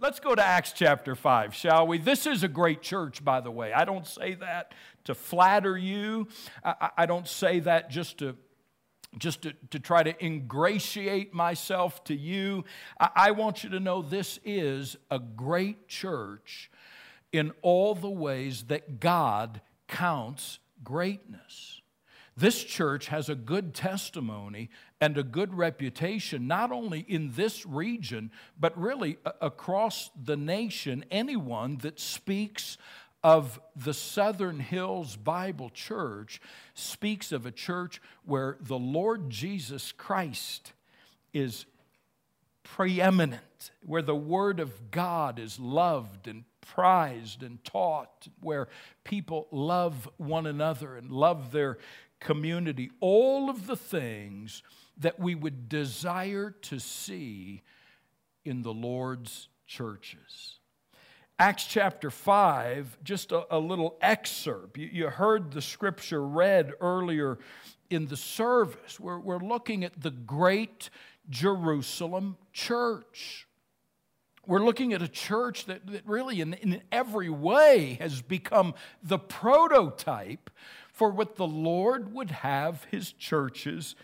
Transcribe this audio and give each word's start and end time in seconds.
Let's 0.00 0.20
go 0.20 0.32
to 0.32 0.44
Acts 0.44 0.72
chapter 0.72 1.16
5, 1.16 1.56
shall 1.56 1.88
we? 1.88 1.98
This 1.98 2.24
is 2.24 2.44
a 2.44 2.48
great 2.48 2.82
church, 2.82 3.24
by 3.24 3.40
the 3.40 3.50
way. 3.50 3.72
I 3.72 3.84
don't 3.84 4.06
say 4.06 4.34
that 4.34 4.72
to 5.04 5.14
flatter 5.14 5.76
you, 5.76 6.28
I, 6.64 6.90
I 6.98 7.06
don't 7.06 7.26
say 7.26 7.58
that 7.60 7.90
just 7.90 8.18
to 8.18 8.36
just 9.16 9.42
to, 9.42 9.54
to 9.70 9.80
try 9.80 10.02
to 10.04 10.24
ingratiate 10.24 11.34
myself 11.34 12.04
to 12.04 12.14
you. 12.14 12.64
I, 13.00 13.10
I 13.16 13.30
want 13.32 13.64
you 13.64 13.70
to 13.70 13.80
know 13.80 14.02
this 14.02 14.38
is 14.44 14.96
a 15.10 15.18
great 15.18 15.88
church 15.88 16.70
in 17.32 17.52
all 17.62 17.96
the 17.96 18.10
ways 18.10 18.64
that 18.64 19.00
God 19.00 19.62
counts 19.88 20.60
greatness. 20.84 21.77
This 22.38 22.62
church 22.62 23.08
has 23.08 23.28
a 23.28 23.34
good 23.34 23.74
testimony 23.74 24.70
and 25.00 25.18
a 25.18 25.24
good 25.24 25.54
reputation, 25.54 26.46
not 26.46 26.70
only 26.70 27.00
in 27.00 27.32
this 27.32 27.66
region, 27.66 28.30
but 28.56 28.78
really 28.78 29.18
across 29.40 30.10
the 30.14 30.36
nation. 30.36 31.04
Anyone 31.10 31.78
that 31.78 31.98
speaks 31.98 32.78
of 33.24 33.58
the 33.74 33.92
Southern 33.92 34.60
Hills 34.60 35.16
Bible 35.16 35.70
Church 35.70 36.40
speaks 36.74 37.32
of 37.32 37.44
a 37.44 37.50
church 37.50 38.00
where 38.24 38.56
the 38.60 38.78
Lord 38.78 39.30
Jesus 39.30 39.90
Christ 39.90 40.72
is 41.32 41.66
preeminent, 42.62 43.72
where 43.84 44.02
the 44.02 44.14
Word 44.14 44.60
of 44.60 44.92
God 44.92 45.40
is 45.40 45.58
loved 45.58 46.28
and 46.28 46.44
prized 46.60 47.42
and 47.42 47.64
taught, 47.64 48.28
where 48.40 48.68
people 49.02 49.48
love 49.50 50.08
one 50.18 50.46
another 50.46 50.96
and 50.96 51.10
love 51.10 51.50
their 51.50 51.78
community, 52.20 52.90
all 53.00 53.50
of 53.50 53.66
the 53.66 53.76
things 53.76 54.62
that 54.98 55.18
we 55.18 55.34
would 55.34 55.68
desire 55.68 56.50
to 56.62 56.78
see 56.78 57.62
in 58.44 58.62
the 58.62 58.72
Lord's 58.72 59.48
churches. 59.66 60.58
Acts 61.38 61.66
chapter 61.66 62.10
5, 62.10 62.98
just 63.04 63.30
a, 63.30 63.46
a 63.54 63.58
little 63.58 63.96
excerpt. 64.00 64.76
You, 64.76 64.88
you, 64.92 65.06
heard 65.08 65.52
the 65.52 65.62
scripture 65.62 66.26
read 66.26 66.72
earlier 66.80 67.38
in 67.90 68.06
the 68.06 68.16
service. 68.16 68.98
We're, 68.98 69.20
we're 69.20 69.38
looking 69.38 69.84
at 69.84 70.00
the 70.00 70.10
great 70.10 70.90
Jerusalem 71.30 72.38
church. 72.52 73.46
We're 74.48 74.64
looking 74.64 74.94
at 74.94 75.02
a 75.02 75.08
church 75.08 75.66
that, 75.66 75.86
that 75.88 76.06
really, 76.06 76.40
in, 76.40 76.54
in 76.54 76.82
every 76.90 77.28
way, 77.28 77.98
has 78.00 78.22
become 78.22 78.74
the 79.02 79.18
prototype 79.18 80.50
for 80.98 81.10
what 81.10 81.36
the 81.36 81.46
Lord 81.46 82.12
would 82.12 82.32
have 82.32 82.84
his 82.90 83.12
churches 83.12 83.94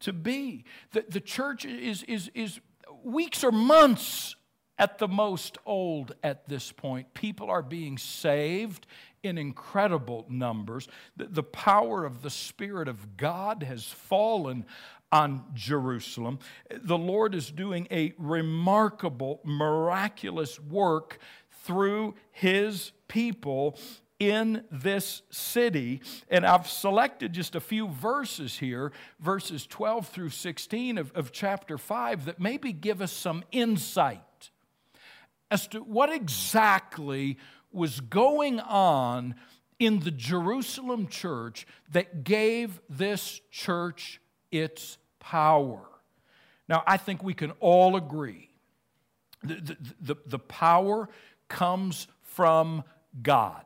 to 0.00 0.14
be. 0.14 0.64
The, 0.92 1.04
the 1.06 1.20
church 1.20 1.66
is, 1.66 2.02
is, 2.04 2.30
is 2.34 2.58
weeks 3.04 3.44
or 3.44 3.52
months 3.52 4.34
at 4.78 4.96
the 4.96 5.08
most 5.08 5.58
old 5.66 6.14
at 6.22 6.48
this 6.48 6.72
point. 6.72 7.12
People 7.12 7.50
are 7.50 7.60
being 7.60 7.98
saved 7.98 8.86
in 9.22 9.36
incredible 9.36 10.24
numbers. 10.30 10.88
The, 11.18 11.26
the 11.26 11.42
power 11.42 12.06
of 12.06 12.22
the 12.22 12.30
Spirit 12.30 12.88
of 12.88 13.18
God 13.18 13.62
has 13.62 13.84
fallen 13.84 14.64
on 15.12 15.44
Jerusalem. 15.52 16.38
The 16.70 16.96
Lord 16.96 17.34
is 17.34 17.50
doing 17.50 17.88
a 17.90 18.14
remarkable, 18.16 19.40
miraculous 19.44 20.58
work 20.58 21.18
through 21.64 22.14
his 22.32 22.92
people 23.06 23.78
in 24.18 24.64
this 24.70 25.22
city. 25.30 26.00
And 26.28 26.44
I've 26.44 26.68
selected 26.68 27.32
just 27.32 27.54
a 27.54 27.60
few 27.60 27.88
verses 27.88 28.58
here, 28.58 28.92
verses 29.20 29.66
12 29.66 30.08
through 30.08 30.30
16 30.30 30.98
of, 30.98 31.12
of 31.12 31.32
chapter 31.32 31.78
5, 31.78 32.24
that 32.26 32.40
maybe 32.40 32.72
give 32.72 33.00
us 33.00 33.12
some 33.12 33.44
insight 33.52 34.50
as 35.50 35.66
to 35.68 35.80
what 35.80 36.12
exactly 36.12 37.38
was 37.72 38.00
going 38.00 38.60
on 38.60 39.34
in 39.78 40.00
the 40.00 40.10
Jerusalem 40.10 41.06
church 41.06 41.66
that 41.92 42.24
gave 42.24 42.80
this 42.88 43.40
church 43.50 44.20
its 44.50 44.98
power. 45.20 45.86
Now, 46.68 46.82
I 46.86 46.96
think 46.96 47.22
we 47.22 47.34
can 47.34 47.52
all 47.60 47.96
agree 47.96 48.48
the, 49.42 49.54
the, 49.54 49.76
the, 50.00 50.16
the 50.26 50.38
power 50.38 51.08
comes 51.48 52.08
from 52.22 52.84
God. 53.22 53.64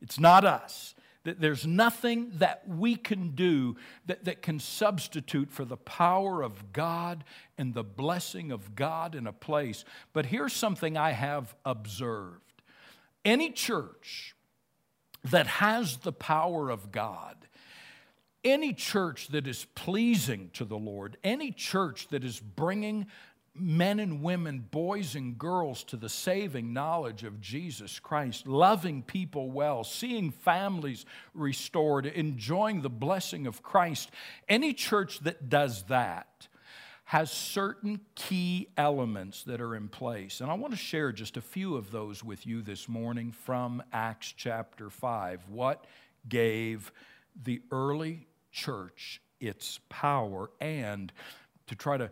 It's 0.00 0.18
not 0.18 0.44
us. 0.44 0.94
That 1.24 1.40
There's 1.40 1.66
nothing 1.66 2.30
that 2.34 2.62
we 2.68 2.94
can 2.94 3.30
do 3.30 3.76
that, 4.06 4.24
that 4.26 4.42
can 4.42 4.60
substitute 4.60 5.50
for 5.50 5.64
the 5.64 5.76
power 5.76 6.42
of 6.42 6.72
God 6.72 7.24
and 7.58 7.74
the 7.74 7.82
blessing 7.82 8.52
of 8.52 8.76
God 8.76 9.14
in 9.14 9.26
a 9.26 9.32
place. 9.32 9.84
But 10.12 10.26
here's 10.26 10.52
something 10.52 10.96
I 10.96 11.10
have 11.10 11.54
observed 11.64 12.42
any 13.24 13.50
church 13.50 14.36
that 15.24 15.48
has 15.48 15.96
the 15.98 16.12
power 16.12 16.70
of 16.70 16.92
God, 16.92 17.36
any 18.44 18.72
church 18.72 19.28
that 19.28 19.48
is 19.48 19.66
pleasing 19.74 20.50
to 20.52 20.64
the 20.64 20.78
Lord, 20.78 21.16
any 21.24 21.50
church 21.50 22.06
that 22.08 22.22
is 22.22 22.38
bringing 22.38 23.06
men 23.58 23.98
and 23.98 24.22
women, 24.22 24.66
boys 24.70 25.14
and 25.14 25.38
girls 25.38 25.84
to 25.84 25.96
the 25.96 26.08
saving 26.08 26.72
knowledge 26.72 27.24
of 27.24 27.40
Jesus 27.40 27.98
Christ, 27.98 28.46
loving 28.46 29.02
people 29.02 29.50
well, 29.50 29.84
seeing 29.84 30.30
families 30.30 31.04
restored, 31.34 32.06
enjoying 32.06 32.82
the 32.82 32.90
blessing 32.90 33.46
of 33.46 33.62
Christ. 33.62 34.10
Any 34.48 34.72
church 34.72 35.20
that 35.20 35.48
does 35.48 35.84
that 35.84 36.48
has 37.06 37.30
certain 37.30 38.00
key 38.16 38.68
elements 38.76 39.44
that 39.44 39.60
are 39.60 39.76
in 39.76 39.88
place. 39.88 40.40
And 40.40 40.50
I 40.50 40.54
want 40.54 40.72
to 40.72 40.78
share 40.78 41.12
just 41.12 41.36
a 41.36 41.40
few 41.40 41.76
of 41.76 41.92
those 41.92 42.24
with 42.24 42.46
you 42.46 42.62
this 42.62 42.88
morning 42.88 43.30
from 43.30 43.80
Acts 43.92 44.34
chapter 44.36 44.90
5. 44.90 45.48
What 45.48 45.84
gave 46.28 46.90
the 47.40 47.62
early 47.70 48.26
church 48.50 49.20
its 49.40 49.78
power 49.88 50.50
and 50.60 51.12
to 51.68 51.76
try 51.76 51.96
to 51.96 52.10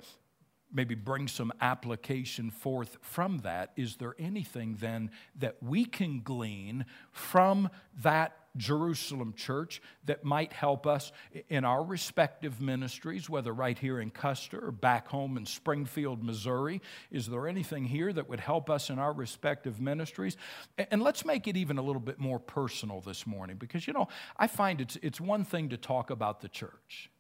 maybe 0.75 0.95
bring 0.95 1.29
some 1.29 1.53
application 1.61 2.51
forth 2.51 2.99
from 3.01 3.39
that. 3.39 3.73
Is 3.77 3.97
there 3.97 4.15
anything 4.19 4.77
then 4.81 5.11
that 5.39 5.57
we 5.63 5.85
can 5.85 6.21
glean 6.21 6.85
from 7.13 7.71
that 8.03 8.37
Jerusalem 8.57 9.35
church 9.37 9.83
that 10.05 10.25
might 10.25 10.53
help 10.53 10.87
us 10.87 11.11
in 11.49 11.65
our 11.65 11.83
respective 11.83 12.61
ministries, 12.61 13.29
whether 13.29 13.53
right 13.53 13.77
here 13.77 14.01
in 14.01 14.11
Custer 14.11 14.65
or 14.65 14.71
back 14.71 15.09
home 15.09 15.37
in 15.37 15.45
Springfield, 15.45 16.23
Missouri? 16.23 16.81
Is 17.11 17.27
there 17.27 17.49
anything 17.49 17.85
here 17.85 18.13
that 18.13 18.29
would 18.29 18.41
help 18.41 18.71
us 18.71 18.91
in 18.91 18.99
our 18.99 19.13
respective 19.13 19.81
ministries? 19.81 20.37
And 20.79 21.03
let's 21.03 21.25
make 21.25 21.49
it 21.49 21.57
even 21.57 21.79
a 21.79 21.83
little 21.83 22.01
bit 22.01 22.21
more 22.21 22.39
personal 22.39 23.01
this 23.01 23.27
morning 23.27 23.57
because, 23.57 23.87
you 23.87 23.93
know, 23.93 24.09
I 24.37 24.47
find 24.47 24.81
it's, 24.81 24.97
it's 25.03 25.21
one 25.21 25.45
thing 25.45 25.71
to 25.71 25.77
talk 25.77 26.11
about 26.11 26.41
the 26.41 26.49
church. 26.49 27.11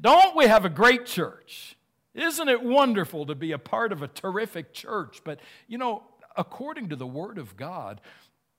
Don't 0.00 0.34
we 0.34 0.46
have 0.46 0.64
a 0.64 0.70
great 0.70 1.04
church? 1.04 1.76
Isn't 2.14 2.48
it 2.48 2.62
wonderful 2.62 3.26
to 3.26 3.34
be 3.34 3.52
a 3.52 3.58
part 3.58 3.92
of 3.92 4.02
a 4.02 4.08
terrific 4.08 4.72
church? 4.72 5.22
But, 5.24 5.40
you 5.66 5.78
know, 5.78 6.02
according 6.36 6.90
to 6.90 6.96
the 6.96 7.06
Word 7.06 7.38
of 7.38 7.56
God, 7.56 8.00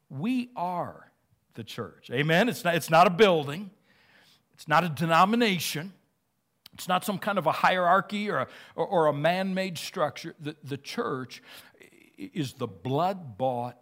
we 0.09 0.49
are 0.55 1.11
the 1.53 1.63
church. 1.63 2.09
Amen? 2.11 2.49
It's 2.49 2.63
not, 2.63 2.75
it's 2.75 2.89
not 2.89 3.07
a 3.07 3.11
building, 3.11 3.69
it's 4.53 4.67
not 4.67 4.83
a 4.83 4.89
denomination, 4.89 5.93
it's 6.73 6.87
not 6.87 7.05
some 7.05 7.19
kind 7.19 7.37
of 7.37 7.45
a 7.45 7.51
hierarchy 7.51 8.29
or 8.29 8.39
a, 8.39 8.47
or, 8.75 9.05
a 9.05 9.13
man 9.13 9.53
made 9.53 9.77
structure. 9.77 10.33
The, 10.39 10.55
the 10.63 10.77
church 10.77 11.43
is 12.17 12.53
the 12.53 12.67
blood 12.67 13.37
bought 13.37 13.77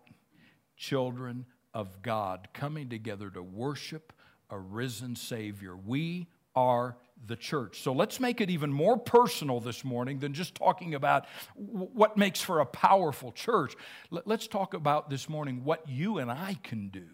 children 0.75 1.45
of 1.73 2.01
God 2.01 2.49
coming 2.53 2.89
together 2.89 3.29
to 3.29 3.41
worship 3.41 4.11
a 4.49 4.59
risen 4.59 5.15
Savior. 5.15 5.75
We 5.75 6.27
are 6.55 6.97
the 7.27 7.35
church. 7.35 7.81
So 7.81 7.93
let's 7.93 8.19
make 8.19 8.41
it 8.41 8.49
even 8.49 8.71
more 8.71 8.97
personal 8.97 9.59
this 9.59 9.83
morning 9.83 10.19
than 10.19 10.33
just 10.33 10.55
talking 10.55 10.95
about 10.95 11.25
what 11.55 12.17
makes 12.17 12.41
for 12.41 12.59
a 12.59 12.65
powerful 12.65 13.31
church. 13.31 13.75
Let's 14.09 14.47
talk 14.47 14.73
about 14.73 15.09
this 15.09 15.29
morning 15.29 15.63
what 15.63 15.87
you 15.87 16.17
and 16.17 16.31
I 16.31 16.57
can 16.63 16.89
do 16.89 17.07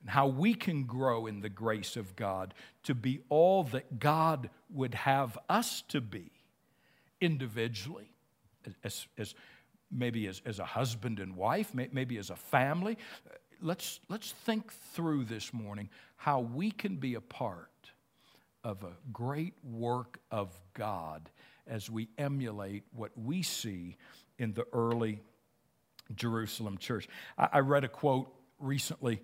and 0.00 0.10
how 0.10 0.28
we 0.28 0.54
can 0.54 0.84
grow 0.84 1.26
in 1.26 1.40
the 1.40 1.48
grace 1.48 1.96
of 1.96 2.14
God 2.16 2.54
to 2.84 2.94
be 2.94 3.20
all 3.28 3.64
that 3.64 3.98
God 3.98 4.48
would 4.70 4.94
have 4.94 5.36
us 5.48 5.82
to 5.88 6.00
be 6.00 6.30
individually, 7.20 8.10
as, 8.84 9.06
as 9.18 9.34
maybe 9.90 10.26
as, 10.28 10.40
as 10.46 10.58
a 10.60 10.64
husband 10.64 11.18
and 11.18 11.36
wife, 11.36 11.74
maybe 11.74 12.16
as 12.16 12.30
a 12.30 12.36
family. 12.36 12.96
Let's, 13.60 14.00
let's 14.08 14.32
think 14.32 14.72
through 14.72 15.24
this 15.24 15.52
morning 15.52 15.90
how 16.16 16.40
we 16.40 16.70
can 16.70 16.96
be 16.96 17.14
a 17.14 17.20
part 17.20 17.69
of 18.64 18.82
a 18.84 18.92
great 19.12 19.54
work 19.62 20.20
of 20.30 20.58
God 20.74 21.30
as 21.66 21.88
we 21.88 22.08
emulate 22.18 22.84
what 22.92 23.12
we 23.16 23.42
see 23.42 23.96
in 24.38 24.52
the 24.52 24.66
early 24.72 25.20
Jerusalem 26.14 26.78
church. 26.78 27.08
I, 27.38 27.60
read 27.60 27.84
a 27.84 27.88
quote 27.88 28.34
recently 28.60 29.22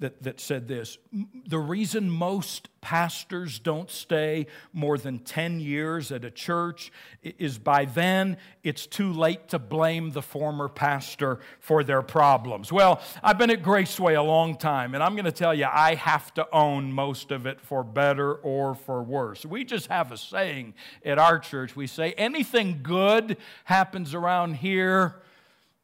that, 0.00 0.22
that 0.22 0.40
said 0.40 0.68
this 0.68 0.98
The 1.46 1.58
reason 1.58 2.10
most 2.10 2.68
pastors 2.80 3.58
don't 3.58 3.90
stay 3.90 4.46
more 4.72 4.98
than 4.98 5.20
10 5.20 5.60
years 5.60 6.10
at 6.12 6.24
a 6.24 6.30
church 6.30 6.92
is 7.22 7.58
by 7.58 7.84
then 7.84 8.36
it's 8.62 8.86
too 8.86 9.12
late 9.12 9.48
to 9.48 9.58
blame 9.58 10.10
the 10.10 10.22
former 10.22 10.68
pastor 10.68 11.40
for 11.60 11.84
their 11.84 12.02
problems. 12.02 12.72
Well, 12.72 13.00
I've 13.22 13.38
been 13.38 13.50
at 13.50 13.62
Graceway 13.62 14.18
a 14.18 14.22
long 14.22 14.56
time, 14.56 14.94
and 14.94 15.02
I'm 15.02 15.14
going 15.14 15.24
to 15.24 15.32
tell 15.32 15.54
you, 15.54 15.66
I 15.70 15.94
have 15.94 16.34
to 16.34 16.46
own 16.52 16.92
most 16.92 17.30
of 17.30 17.46
it 17.46 17.60
for 17.60 17.84
better 17.84 18.34
or 18.34 18.74
for 18.74 19.02
worse. 19.02 19.46
We 19.46 19.64
just 19.64 19.86
have 19.86 20.12
a 20.12 20.16
saying 20.16 20.74
at 21.04 21.18
our 21.18 21.38
church 21.38 21.76
we 21.76 21.86
say, 21.86 22.12
anything 22.12 22.80
good 22.82 23.36
happens 23.64 24.14
around 24.14 24.56
here, 24.56 25.22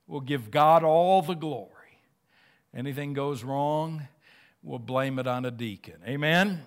we'll 0.06 0.20
give 0.20 0.50
God 0.50 0.82
all 0.82 1.22
the 1.22 1.34
glory. 1.34 1.77
Anything 2.74 3.14
goes 3.14 3.42
wrong, 3.42 4.06
we'll 4.62 4.78
blame 4.78 5.18
it 5.18 5.26
on 5.26 5.44
a 5.44 5.50
deacon. 5.50 5.96
Amen? 6.06 6.62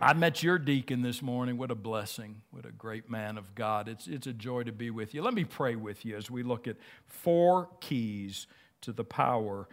I 0.00 0.14
met 0.14 0.42
your 0.42 0.58
deacon 0.58 1.02
this 1.02 1.22
morning. 1.22 1.58
What 1.58 1.70
a 1.70 1.76
blessing. 1.76 2.42
What 2.50 2.66
a 2.66 2.72
great 2.72 3.08
man 3.08 3.38
of 3.38 3.54
God. 3.54 3.88
It's, 3.88 4.08
it's 4.08 4.26
a 4.26 4.32
joy 4.32 4.64
to 4.64 4.72
be 4.72 4.90
with 4.90 5.14
you. 5.14 5.22
Let 5.22 5.34
me 5.34 5.44
pray 5.44 5.76
with 5.76 6.04
you 6.04 6.16
as 6.16 6.30
we 6.30 6.42
look 6.42 6.66
at 6.66 6.76
four 7.06 7.68
keys 7.80 8.46
to 8.80 8.92
the 8.92 9.04
power 9.04 9.68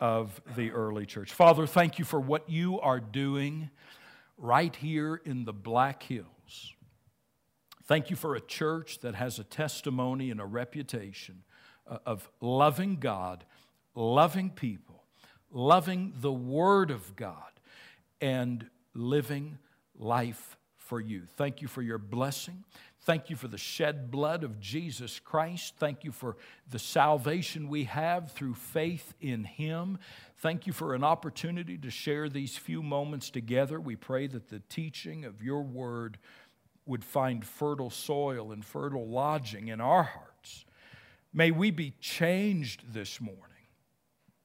of 0.00 0.40
the 0.56 0.70
early 0.72 1.06
church. 1.06 1.32
Father, 1.32 1.66
thank 1.66 1.98
you 1.98 2.04
for 2.04 2.20
what 2.20 2.50
you 2.50 2.80
are 2.80 3.00
doing 3.00 3.70
right 4.36 4.74
here 4.74 5.20
in 5.24 5.44
the 5.44 5.52
Black 5.52 6.02
Hills. 6.02 6.74
Thank 7.86 8.10
you 8.10 8.16
for 8.16 8.34
a 8.34 8.40
church 8.40 9.00
that 9.00 9.14
has 9.14 9.38
a 9.38 9.44
testimony 9.44 10.30
and 10.30 10.40
a 10.40 10.46
reputation 10.46 11.42
uh, 11.88 11.98
of 12.04 12.28
loving 12.40 12.96
God 12.96 13.44
loving 13.94 14.50
people, 14.50 15.04
loving 15.50 16.12
the 16.20 16.32
Word 16.32 16.90
of 16.90 17.16
God, 17.16 17.34
and 18.20 18.68
living 18.94 19.58
life 19.98 20.56
for 20.76 21.00
you. 21.00 21.22
Thank 21.36 21.62
you 21.62 21.68
for 21.68 21.82
your 21.82 21.98
blessing. 21.98 22.64
Thank 23.02 23.30
you 23.30 23.36
for 23.36 23.48
the 23.48 23.58
shed 23.58 24.10
blood 24.10 24.44
of 24.44 24.60
Jesus 24.60 25.18
Christ. 25.20 25.74
Thank 25.78 26.04
you 26.04 26.12
for 26.12 26.36
the 26.68 26.78
salvation 26.78 27.68
we 27.68 27.84
have 27.84 28.32
through 28.32 28.54
faith 28.54 29.14
in 29.20 29.44
Him. 29.44 29.98
Thank 30.38 30.66
you 30.66 30.72
for 30.72 30.94
an 30.94 31.02
opportunity 31.02 31.78
to 31.78 31.90
share 31.90 32.28
these 32.28 32.58
few 32.58 32.82
moments 32.82 33.30
together. 33.30 33.80
We 33.80 33.96
pray 33.96 34.26
that 34.26 34.48
the 34.48 34.60
teaching 34.68 35.24
of 35.24 35.42
your 35.42 35.62
word 35.62 36.18
would 36.86 37.04
find 37.04 37.44
fertile 37.44 37.90
soil 37.90 38.52
and 38.52 38.64
fertile 38.64 39.08
lodging 39.08 39.68
in 39.68 39.80
our 39.80 40.02
hearts. 40.02 40.64
May 41.32 41.52
we 41.52 41.70
be 41.70 41.94
changed 42.00 42.92
this 42.92 43.20
morning. 43.20 43.49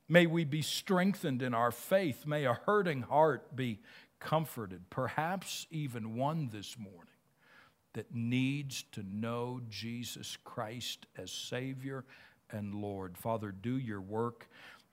May 0.07 0.28
we 0.28 0.44
be 0.46 0.62
strengthened 0.62 1.42
in 1.42 1.54
our 1.54 1.72
faith. 1.72 2.25
May 2.25 2.46
a 2.46 2.54
hurting 2.54 3.04
heart 3.04 3.56
be 3.56 3.80
comforted, 4.19 4.90
perhaps 4.90 5.68
even 5.72 6.16
one 6.16 6.50
this 6.52 6.78
morning 6.78 7.02
that 7.94 8.13
needs 8.13 8.84
to 8.92 9.04
know 9.04 9.62
Jesus 9.69 10.38
Christ 10.44 11.06
as 11.18 11.31
Savior 11.31 12.06
and 12.52 12.75
Lord. 12.75 13.18
Father, 13.18 13.52
do 13.52 13.78
your 13.78 14.02
work 14.02 14.48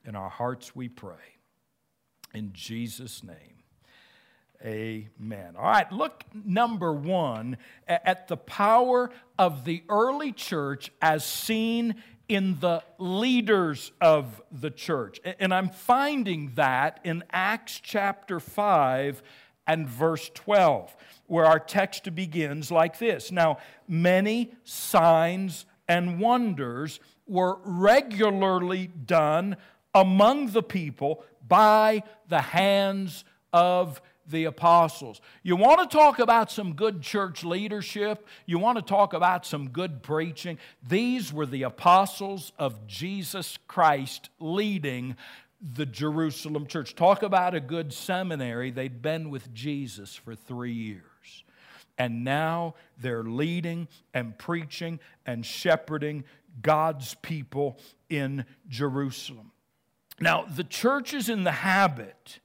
in 0.04 0.16
our 0.16 0.28
hearts, 0.28 0.74
we 0.74 0.88
pray. 0.88 1.36
In 2.34 2.52
Jesus' 2.52 3.22
name. 3.22 3.62
Amen. 4.64 5.56
All 5.56 5.64
right, 5.64 5.90
look 5.90 6.24
number 6.32 6.92
one 6.92 7.56
at 7.88 8.28
the 8.28 8.36
power 8.36 9.10
of 9.36 9.64
the 9.64 9.82
early 9.88 10.30
church 10.30 10.92
as 11.02 11.24
seen 11.24 11.96
in 12.32 12.58
the 12.60 12.82
leaders 12.96 13.92
of 14.00 14.40
the 14.50 14.70
church. 14.70 15.20
And 15.38 15.52
I'm 15.52 15.68
finding 15.68 16.52
that 16.54 16.98
in 17.04 17.24
Acts 17.30 17.78
chapter 17.78 18.40
5 18.40 19.22
and 19.66 19.86
verse 19.86 20.30
12, 20.32 20.96
where 21.26 21.44
our 21.44 21.58
text 21.58 22.14
begins 22.14 22.70
like 22.70 22.98
this 22.98 23.30
Now, 23.30 23.58
many 23.86 24.54
signs 24.64 25.66
and 25.86 26.18
wonders 26.18 27.00
were 27.26 27.58
regularly 27.64 28.86
done 28.86 29.58
among 29.94 30.52
the 30.52 30.62
people 30.62 31.22
by 31.46 32.02
the 32.28 32.40
hands 32.40 33.24
of 33.52 34.00
the 34.32 34.44
apostles. 34.46 35.20
You 35.44 35.54
want 35.54 35.88
to 35.88 35.96
talk 35.96 36.18
about 36.18 36.50
some 36.50 36.72
good 36.72 37.02
church 37.02 37.44
leadership? 37.44 38.26
You 38.46 38.58
want 38.58 38.78
to 38.78 38.82
talk 38.82 39.12
about 39.12 39.46
some 39.46 39.68
good 39.68 40.02
preaching? 40.02 40.58
These 40.86 41.32
were 41.32 41.46
the 41.46 41.62
apostles 41.62 42.52
of 42.58 42.88
Jesus 42.88 43.58
Christ 43.68 44.30
leading 44.40 45.16
the 45.60 45.86
Jerusalem 45.86 46.66
church. 46.66 46.96
Talk 46.96 47.22
about 47.22 47.54
a 47.54 47.60
good 47.60 47.92
seminary. 47.92 48.72
They'd 48.72 49.00
been 49.00 49.30
with 49.30 49.54
Jesus 49.54 50.16
for 50.16 50.34
three 50.34 50.72
years. 50.72 51.44
And 51.96 52.24
now 52.24 52.74
they're 53.00 53.22
leading 53.22 53.86
and 54.12 54.36
preaching 54.36 54.98
and 55.24 55.46
shepherding 55.46 56.24
God's 56.60 57.14
people 57.22 57.78
in 58.08 58.44
Jerusalem. 58.68 59.52
Now, 60.20 60.44
the 60.44 60.64
church 60.64 61.14
is 61.14 61.28
in 61.28 61.44
the 61.44 61.52
habit 61.52 62.40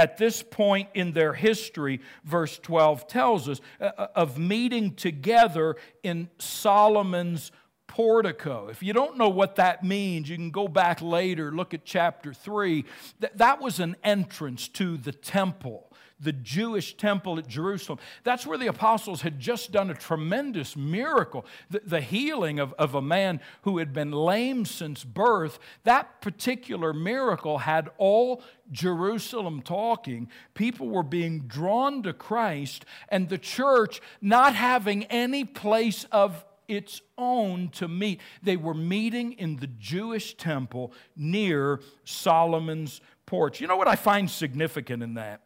at 0.00 0.16
this 0.16 0.42
point 0.42 0.88
in 0.94 1.12
their 1.12 1.34
history, 1.34 2.00
verse 2.24 2.58
12 2.58 3.06
tells 3.06 3.50
us, 3.50 3.60
uh, 3.78 3.90
uh, 3.98 4.06
of 4.16 4.38
meeting 4.38 4.94
together 4.94 5.76
in 6.02 6.30
Solomon's 6.38 7.52
portico. 7.86 8.68
If 8.68 8.82
you 8.82 8.94
don't 8.94 9.18
know 9.18 9.28
what 9.28 9.56
that 9.56 9.84
means, 9.84 10.30
you 10.30 10.36
can 10.36 10.50
go 10.50 10.68
back 10.68 11.02
later, 11.02 11.52
look 11.52 11.74
at 11.74 11.84
chapter 11.84 12.32
3. 12.32 12.86
That 13.34 13.60
was 13.60 13.78
an 13.78 13.94
entrance 14.02 14.68
to 14.68 14.96
the 14.96 15.12
temple 15.12 15.89
the 16.20 16.32
Jewish 16.32 16.96
temple 16.96 17.38
at 17.38 17.48
Jerusalem. 17.48 17.98
That's 18.24 18.46
where 18.46 18.58
the 18.58 18.66
apostles 18.66 19.22
had 19.22 19.38
just 19.38 19.72
done 19.72 19.90
a 19.90 19.94
tremendous 19.94 20.76
miracle 20.76 21.46
the, 21.70 21.80
the, 21.84 22.00
healing 22.00 22.58
of, 22.58 22.72
of 22.74 22.94
a 22.94 23.02
man 23.02 23.40
who 23.62 23.78
had 23.78 23.92
been 23.92 24.12
lame 24.12 24.64
since 24.64 25.04
birth. 25.04 25.58
That 25.84 26.20
particular 26.20 26.92
miracle 26.92 27.58
had 27.58 27.90
all 27.98 28.42
Jerusalem 28.70 29.62
talking. 29.62 30.28
People 30.54 30.88
were 30.88 31.02
being 31.02 31.40
drawn 31.40 32.02
to 32.02 32.12
Christ, 32.12 32.84
and 33.08 33.28
the 33.28 33.38
church 33.38 34.00
not 34.20 34.54
having 34.54 35.04
any 35.04 35.44
place 35.44 36.04
of 36.12 36.44
its 36.68 37.02
own 37.18 37.68
to 37.70 37.88
meet. 37.88 38.20
They 38.42 38.56
were 38.56 38.74
meeting 38.74 39.32
in 39.32 39.56
the 39.56 39.66
Jewish 39.66 40.34
temple 40.34 40.92
near 41.16 41.80
Solomon's 42.04 43.00
porch. 43.26 43.60
You 43.60 43.66
know 43.66 43.76
what 43.76 43.88
I 43.88 43.96
find 43.96 44.30
significant 44.30 45.02
in 45.02 45.14
that? 45.14 45.40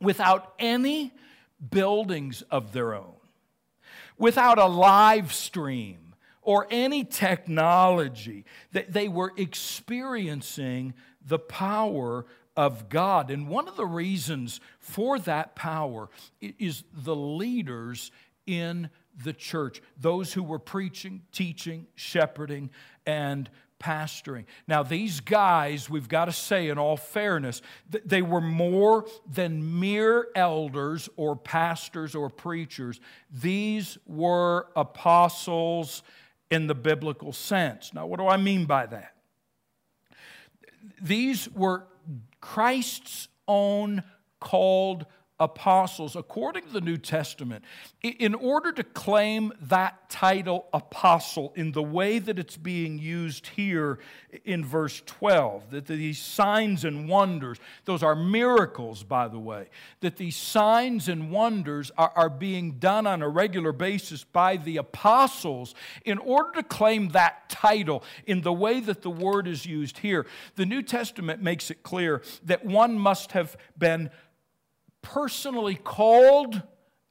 Without 0.00 0.54
any 0.58 1.12
buildings 1.70 2.42
of 2.50 2.72
their 2.72 2.94
own, 2.94 3.14
without 4.18 4.58
a 4.58 4.66
live 4.66 5.32
stream 5.32 6.14
or 6.42 6.66
any 6.70 7.04
technology, 7.04 8.44
that 8.72 8.92
they 8.92 9.08
were 9.08 9.32
experiencing 9.36 10.94
the 11.26 11.38
power 11.38 12.24
of 12.56 12.88
God. 12.88 13.30
And 13.30 13.48
one 13.48 13.68
of 13.68 13.76
the 13.76 13.86
reasons 13.86 14.60
for 14.78 15.18
that 15.20 15.54
power 15.54 16.08
is 16.40 16.84
the 16.92 17.16
leaders 17.16 18.10
in 18.46 18.90
the 19.24 19.32
church, 19.32 19.82
those 19.98 20.32
who 20.32 20.42
were 20.42 20.58
preaching, 20.58 21.22
teaching, 21.32 21.86
shepherding, 21.94 22.70
and 23.04 23.50
pastoring. 23.78 24.44
Now, 24.66 24.82
these 24.82 25.20
guys, 25.20 25.90
we've 25.90 26.08
got 26.08 26.26
to 26.26 26.32
say 26.32 26.68
in 26.68 26.78
all 26.78 26.96
fairness, 26.96 27.62
they 28.04 28.22
were 28.22 28.40
more 28.40 29.06
than 29.30 29.80
mere 29.80 30.28
elders 30.34 31.08
or 31.16 31.36
pastors 31.36 32.14
or 32.14 32.30
preachers. 32.30 33.00
These 33.30 33.98
were 34.06 34.68
apostles 34.76 36.02
in 36.50 36.66
the 36.66 36.74
biblical 36.74 37.32
sense. 37.32 37.92
Now, 37.92 38.06
what 38.06 38.18
do 38.18 38.26
I 38.26 38.36
mean 38.36 38.66
by 38.66 38.86
that? 38.86 39.14
These 41.00 41.48
were 41.50 41.86
Christ's 42.40 43.28
own 43.48 44.02
called 44.40 45.06
apostles, 45.38 46.16
according 46.16 46.64
to 46.64 46.72
the 46.72 46.80
New 46.80 46.96
Testament, 46.96 47.64
in 48.02 48.34
order 48.34 48.72
to 48.72 48.82
claim 48.82 49.52
that 49.60 50.08
title 50.08 50.66
apostle 50.72 51.52
in 51.56 51.72
the 51.72 51.82
way 51.82 52.18
that 52.18 52.38
it's 52.38 52.56
being 52.56 52.98
used 52.98 53.48
here 53.48 53.98
in 54.44 54.64
verse 54.64 55.02
12, 55.04 55.70
that 55.70 55.86
these 55.86 56.18
signs 56.18 56.84
and 56.84 57.08
wonders, 57.08 57.58
those 57.84 58.02
are 58.02 58.16
miracles, 58.16 59.02
by 59.02 59.28
the 59.28 59.38
way, 59.38 59.68
that 60.00 60.16
these 60.16 60.36
signs 60.36 61.08
and 61.08 61.30
wonders 61.30 61.90
are, 61.98 62.12
are 62.16 62.30
being 62.30 62.72
done 62.78 63.06
on 63.06 63.20
a 63.20 63.28
regular 63.28 63.72
basis 63.72 64.24
by 64.24 64.56
the 64.56 64.78
apostles, 64.78 65.74
in 66.04 66.18
order 66.18 66.52
to 66.52 66.62
claim 66.62 67.08
that 67.08 67.48
title 67.50 68.02
in 68.26 68.40
the 68.40 68.52
way 68.52 68.80
that 68.80 69.02
the 69.02 69.10
word 69.10 69.46
is 69.46 69.66
used 69.66 69.98
here, 69.98 70.26
the 70.54 70.66
New 70.66 70.82
Testament 70.82 71.42
makes 71.42 71.70
it 71.70 71.82
clear 71.82 72.22
that 72.44 72.64
one 72.64 72.98
must 72.98 73.32
have 73.32 73.56
been 73.76 74.10
personally 75.06 75.76
called 75.76 76.62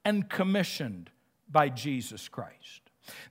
and 0.03 0.29
commissioned 0.29 1.09
by 1.49 1.69
Jesus 1.69 2.27
Christ. 2.27 2.81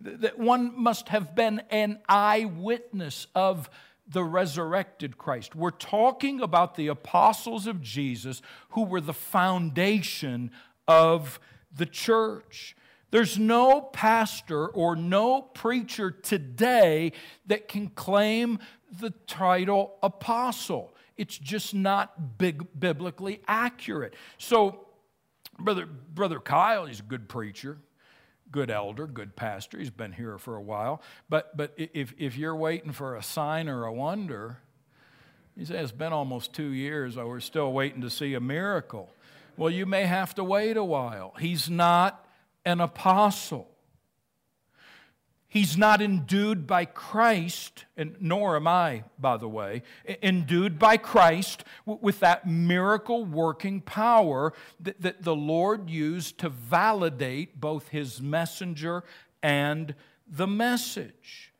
That 0.00 0.38
one 0.38 0.72
must 0.74 1.10
have 1.10 1.34
been 1.34 1.60
an 1.70 1.98
eyewitness 2.08 3.26
of 3.34 3.68
the 4.08 4.24
resurrected 4.24 5.18
Christ. 5.18 5.54
We're 5.54 5.70
talking 5.70 6.40
about 6.40 6.76
the 6.76 6.86
apostles 6.86 7.66
of 7.66 7.82
Jesus 7.82 8.40
who 8.70 8.84
were 8.84 9.02
the 9.02 9.12
foundation 9.12 10.50
of 10.88 11.38
the 11.76 11.86
church. 11.86 12.74
There's 13.10 13.38
no 13.38 13.82
pastor 13.82 14.66
or 14.68 14.96
no 14.96 15.42
preacher 15.42 16.10
today 16.10 17.12
that 17.46 17.68
can 17.68 17.88
claim 17.88 18.60
the 18.98 19.10
title 19.26 19.96
apostle. 20.02 20.93
It's 21.16 21.38
just 21.38 21.74
not 21.74 22.38
big, 22.38 22.66
biblically 22.78 23.40
accurate. 23.46 24.14
So, 24.38 24.86
brother, 25.58 25.86
brother 25.86 26.40
Kyle, 26.40 26.86
he's 26.86 27.00
a 27.00 27.04
good 27.04 27.28
preacher, 27.28 27.78
good 28.50 28.70
elder, 28.70 29.06
good 29.06 29.36
pastor. 29.36 29.78
He's 29.78 29.90
been 29.90 30.12
here 30.12 30.38
for 30.38 30.56
a 30.56 30.62
while. 30.62 31.02
But, 31.28 31.56
but 31.56 31.72
if, 31.76 32.14
if 32.18 32.36
you're 32.36 32.56
waiting 32.56 32.92
for 32.92 33.16
a 33.16 33.22
sign 33.22 33.68
or 33.68 33.84
a 33.84 33.92
wonder, 33.92 34.58
he 35.56 35.64
says 35.64 35.90
it's 35.90 35.92
been 35.92 36.12
almost 36.12 36.52
two 36.52 36.70
years, 36.70 37.16
oh, 37.16 37.26
we're 37.26 37.40
still 37.40 37.72
waiting 37.72 38.00
to 38.00 38.10
see 38.10 38.34
a 38.34 38.40
miracle. 38.40 39.10
Well, 39.56 39.70
you 39.70 39.86
may 39.86 40.04
have 40.04 40.34
to 40.34 40.44
wait 40.44 40.76
a 40.76 40.84
while. 40.84 41.34
He's 41.38 41.70
not 41.70 42.26
an 42.64 42.80
apostle. 42.80 43.68
He's 45.54 45.78
not 45.78 46.02
endued 46.02 46.66
by 46.66 46.84
Christ, 46.84 47.84
and 47.96 48.16
nor 48.18 48.56
am 48.56 48.66
I, 48.66 49.04
by 49.20 49.36
the 49.36 49.48
way, 49.48 49.84
endued 50.20 50.80
by 50.80 50.96
Christ 50.96 51.62
with 51.86 52.18
that 52.18 52.44
miracle 52.44 53.24
working 53.24 53.80
power 53.80 54.52
that, 54.80 55.00
that 55.02 55.22
the 55.22 55.36
Lord 55.36 55.88
used 55.88 56.38
to 56.38 56.48
validate 56.48 57.60
both 57.60 57.90
his 57.90 58.20
messenger 58.20 59.04
and 59.44 59.94
the 60.26 60.48
message. 60.48 61.52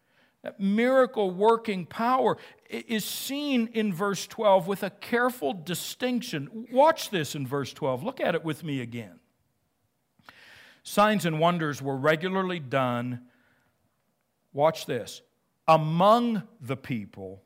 That 0.43 0.59
miracle 0.59 1.31
working 1.31 1.87
power 1.87 2.37
is 2.69 3.05
seen 3.05 3.69
in 3.75 3.95
verse 3.95 4.27
12 4.27 4.67
with 4.67 4.83
a 4.83 4.91
careful 4.91 5.53
distinction. 5.53 6.67
Watch 6.73 7.11
this 7.11 7.37
in 7.37 7.47
verse 7.47 7.73
12. 7.73 8.03
Look 8.03 8.21
at 8.21 8.35
it 8.35 8.45
with 8.45 8.65
me 8.65 8.81
again. 8.81 9.21
Signs 10.83 11.25
and 11.25 11.39
wonders 11.39 11.81
were 11.81 11.97
regularly 11.97 12.59
done 12.59 13.21
watch 14.54 14.87
this, 14.87 15.20
among 15.68 16.42
the 16.61 16.76
people 16.76 17.42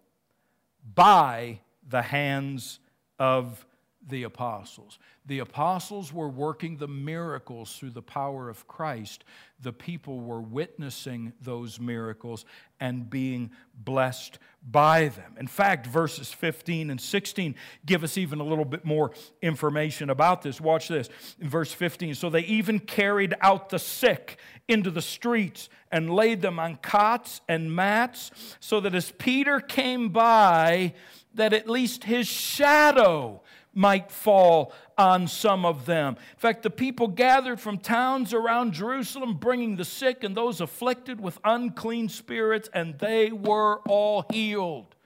by 0.94 1.58
the 1.88 2.02
hands 2.02 2.78
of 3.18 3.66
the 4.07 4.23
apostles. 4.23 4.99
The 5.26 5.40
apostles 5.40 6.12
were 6.12 6.28
working 6.28 6.76
the 6.76 6.88
miracles 6.88 7.76
through 7.76 7.90
the 7.90 8.02
power 8.02 8.49
of 8.49 8.67
Christ. 8.67 9.25
The 9.61 9.73
people 9.73 10.21
were 10.21 10.40
witnessing 10.40 11.33
those 11.43 11.81
miracles 11.81 12.45
and 12.81 13.11
being 13.11 13.50
blessed 13.75 14.38
by 14.71 15.09
them. 15.09 15.35
In 15.38 15.47
fact, 15.47 15.87
verses 15.87 16.33
15 16.33 16.90
and 16.90 17.00
16 17.00 17.55
give 17.85 18.05
us 18.05 18.17
even 18.17 18.40
a 18.40 18.45
little 18.45 18.64
bit 18.64 18.85
more 18.85 19.12
information 19.43 20.11
about 20.11 20.43
this. 20.43 20.61
Watch 20.61 20.88
this. 20.88 21.09
In 21.40 21.49
verse 21.49 21.73
15, 21.73 22.14
so 22.14 22.31
they 22.31 22.43
even 22.43 22.78
carried 22.78 23.35
out 23.40 23.69
the 23.69 23.78
sick 23.78 24.38
into 24.69 24.90
the 24.90 25.02
streets 25.02 25.69
and 25.90 26.14
laid 26.14 26.40
them 26.40 26.59
on 26.59 26.76
cots 26.76 27.40
and 27.49 27.75
mats, 27.75 28.31
so 28.61 28.81
that 28.81 28.95
as 28.95 29.11
Peter 29.12 29.61
came 29.61 30.11
by, 30.11 30.95
that 31.35 31.52
at 31.52 31.69
least 31.69 32.05
his 32.05 32.26
shadow 32.26 33.43
might 33.75 34.10
fall 34.10 34.72
on 34.96 35.28
some 35.28 35.64
of 35.64 35.87
them. 35.87 36.16
In 36.34 36.38
fact, 36.38 36.62
the 36.62 36.70
people 36.70 37.08
gathered 37.08 37.60
from 37.60 37.78
towns 37.78 38.34
around 38.34 38.72
Jerusalem, 38.72 39.34
bringing 39.34 39.76
the 39.76 39.84
sick 39.84 40.25
and 40.25 40.37
those 40.37 40.60
afflicted 40.60 41.20
with 41.20 41.38
unclean 41.44 42.08
spirits, 42.08 42.68
and 42.72 42.98
they 42.98 43.30
were 43.30 43.80
all 43.88 44.25
healed. 44.32 44.96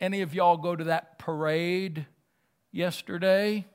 Any 0.00 0.20
of 0.20 0.34
y'all 0.34 0.56
go 0.56 0.76
to 0.76 0.84
that 0.84 1.18
parade 1.18 2.06
yesterday? 2.70 3.66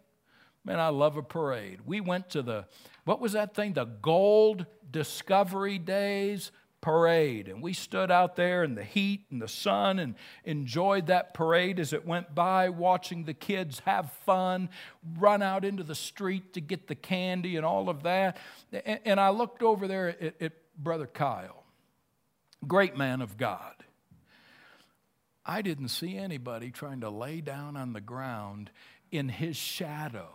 Man, 0.64 0.80
I 0.80 0.90
love 0.90 1.18
a 1.18 1.24
parade. 1.24 1.80
We 1.86 2.02
went 2.02 2.30
to 2.32 2.42
the, 2.42 2.66
what 3.04 3.20
was 3.20 3.34
that 3.34 3.56
thing? 3.56 3.74
The 3.74 3.86
Gold 3.86 4.68
Discovery 4.92 5.80
Days 5.80 6.52
parade. 6.82 7.48
And 7.48 7.62
we 7.62 7.74
stood 7.74 8.12
out 8.12 8.36
there 8.36 8.64
in 8.64 8.76
the 8.76 8.84
heat 8.84 9.26
and 9.30 9.42
the 9.42 9.48
sun 9.48 10.00
and 10.00 10.16
enjoyed 10.44 11.08
that 11.08 11.34
parade 11.34 11.80
as 11.80 11.94
it 11.94 12.06
went 12.06 12.36
by, 12.36 12.70
watching 12.70 13.24
the 13.24 13.34
kids 13.34 13.80
have 13.86 14.12
fun, 14.26 14.70
run 15.18 15.42
out 15.42 15.64
into 15.64 15.84
the 15.84 15.96
street 15.96 16.54
to 16.54 16.62
get 16.62 16.88
the 16.88 16.96
candy 16.96 17.56
and 17.56 17.66
all 17.66 17.88
of 17.88 18.04
that. 18.04 18.38
And 19.06 19.20
I 19.20 19.30
looked 19.30 19.62
over 19.64 19.88
there 19.88 20.10
at, 20.10 20.42
at 20.42 20.54
Brother 20.78 21.08
Kyle, 21.08 21.64
great 22.68 22.98
man 22.98 23.22
of 23.22 23.38
God. 23.38 23.76
I 25.46 25.62
didn't 25.62 25.90
see 25.90 26.18
anybody 26.18 26.72
trying 26.72 27.02
to 27.02 27.10
lay 27.10 27.42
down 27.42 27.78
on 27.78 27.94
the 27.94 28.02
ground 28.02 28.70
in 29.12 29.30
his 29.30 29.58
shadow, 29.58 30.30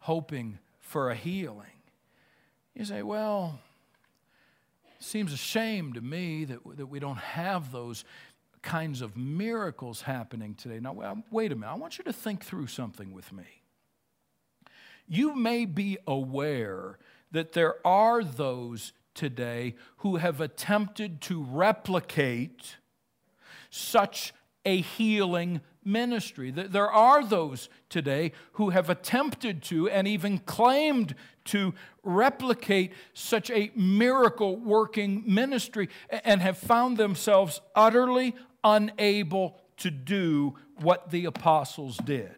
hoping 0.00 0.58
for 0.78 1.10
a 1.10 1.14
healing. 1.14 1.66
You 2.74 2.84
say, 2.84 3.02
well, 3.02 3.58
seems 5.00 5.32
a 5.32 5.36
shame 5.36 5.92
to 5.94 6.00
me 6.00 6.44
that, 6.44 6.60
that 6.76 6.86
we 6.86 6.98
don't 6.98 7.18
have 7.18 7.72
those 7.72 8.04
kinds 8.62 9.00
of 9.00 9.16
miracles 9.16 10.02
happening 10.02 10.54
today. 10.54 10.80
Now, 10.80 11.22
wait 11.30 11.52
a 11.52 11.54
minute. 11.54 11.72
I 11.72 11.76
want 11.76 11.98
you 11.98 12.04
to 12.04 12.12
think 12.12 12.44
through 12.44 12.66
something 12.66 13.12
with 13.12 13.32
me. 13.32 13.44
You 15.08 15.34
may 15.34 15.64
be 15.64 15.98
aware 16.06 16.98
that 17.32 17.52
there 17.52 17.84
are 17.86 18.22
those 18.22 18.92
today 19.14 19.74
who 19.98 20.16
have 20.16 20.40
attempted 20.40 21.20
to 21.22 21.42
replicate 21.42 22.76
such 23.70 24.32
a 24.64 24.80
healing 24.80 25.60
ministry. 25.84 26.50
There 26.50 26.90
are 26.90 27.24
those 27.24 27.68
today 27.88 28.32
who 28.52 28.70
have 28.70 28.90
attempted 28.90 29.62
to 29.64 29.88
and 29.88 30.06
even 30.06 30.38
claimed 30.38 31.14
to 31.46 31.74
replicate 32.02 32.92
such 33.14 33.50
a 33.50 33.70
miracle 33.74 34.56
working 34.56 35.22
ministry 35.26 35.88
and 36.10 36.40
have 36.40 36.58
found 36.58 36.96
themselves 36.96 37.60
utterly 37.74 38.34
unable 38.62 39.56
to 39.78 39.90
do 39.90 40.54
what 40.80 41.10
the 41.10 41.24
apostles 41.24 41.96
did. 41.98 42.34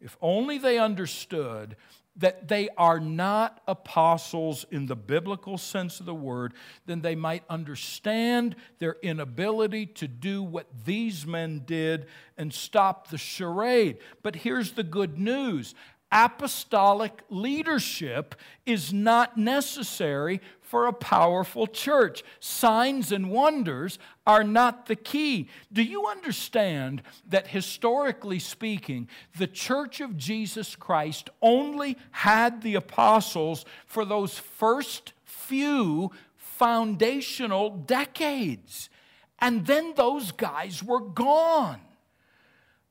If 0.00 0.16
only 0.20 0.58
they 0.58 0.78
understood 0.78 1.76
that 2.18 2.48
they 2.48 2.68
are 2.76 3.00
not 3.00 3.62
apostles 3.66 4.66
in 4.70 4.86
the 4.86 4.96
biblical 4.96 5.56
sense 5.56 6.00
of 6.00 6.06
the 6.06 6.14
word, 6.14 6.52
then 6.86 7.00
they 7.00 7.14
might 7.14 7.44
understand 7.48 8.56
their 8.78 8.96
inability 9.02 9.86
to 9.86 10.08
do 10.08 10.42
what 10.42 10.66
these 10.84 11.26
men 11.26 11.62
did 11.64 12.06
and 12.36 12.52
stop 12.52 13.08
the 13.08 13.18
charade. 13.18 13.98
But 14.22 14.36
here's 14.36 14.72
the 14.72 14.82
good 14.82 15.18
news 15.18 15.74
apostolic 16.10 17.22
leadership 17.28 18.34
is 18.64 18.92
not 18.92 19.36
necessary 19.36 20.40
for 20.60 20.86
a 20.86 20.92
powerful 20.92 21.66
church. 21.66 22.22
Signs 22.40 23.10
and 23.10 23.30
wonders 23.30 23.98
are 24.26 24.44
not 24.44 24.86
the 24.86 24.96
key. 24.96 25.48
Do 25.72 25.82
you 25.82 26.06
understand 26.06 27.02
that 27.28 27.48
historically 27.48 28.38
speaking, 28.38 29.08
the 29.38 29.46
church 29.46 30.00
of 30.00 30.16
Jesus 30.16 30.76
Christ 30.76 31.30
only 31.40 31.96
had 32.10 32.62
the 32.62 32.74
apostles 32.74 33.64
for 33.86 34.04
those 34.04 34.38
first 34.38 35.14
few 35.24 36.10
foundational 36.36 37.70
decades? 37.70 38.90
And 39.38 39.66
then 39.66 39.94
those 39.96 40.32
guys 40.32 40.82
were 40.82 41.00
gone. 41.00 41.80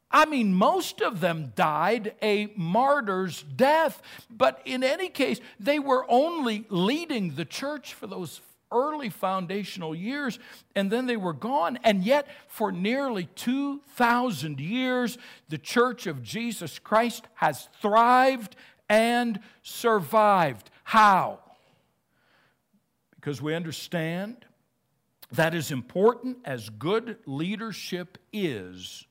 I 0.09 0.25
mean, 0.25 0.53
most 0.53 1.01
of 1.01 1.19
them 1.19 1.51
died 1.55 2.15
a 2.21 2.51
martyr's 2.55 3.43
death, 3.43 4.01
but 4.29 4.61
in 4.65 4.83
any 4.83 5.09
case, 5.09 5.41
they 5.59 5.79
were 5.79 6.05
only 6.07 6.65
leading 6.69 7.35
the 7.35 7.45
church 7.45 7.93
for 7.93 8.07
those 8.07 8.41
early 8.71 9.09
foundational 9.09 9.95
years, 9.95 10.39
and 10.75 10.91
then 10.91 11.07
they 11.07 11.17
were 11.17 11.33
gone. 11.33 11.77
And 11.83 12.03
yet, 12.03 12.27
for 12.47 12.71
nearly 12.71 13.25
2,000 13.35 14.59
years, 14.59 15.17
the 15.49 15.57
church 15.57 16.07
of 16.07 16.23
Jesus 16.23 16.79
Christ 16.79 17.25
has 17.35 17.67
thrived 17.81 18.55
and 18.89 19.39
survived. 19.61 20.69
How? 20.83 21.39
Because 23.15 23.41
we 23.41 23.55
understand 23.55 24.45
that 25.31 25.53
as 25.53 25.71
important 25.71 26.37
as 26.45 26.69
good 26.69 27.17
leadership 27.25 28.17
is, 28.31 29.05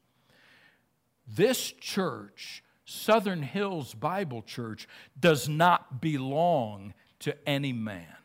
this 1.26 1.73
church, 1.73 2.62
Southern 2.85 3.42
Hills 3.42 3.95
Bible 3.95 4.42
Church, 4.42 4.88
does 5.18 5.49
not 5.49 6.00
belong 6.00 6.95
to 7.21 7.37
any 7.49 7.73
man 7.73 8.16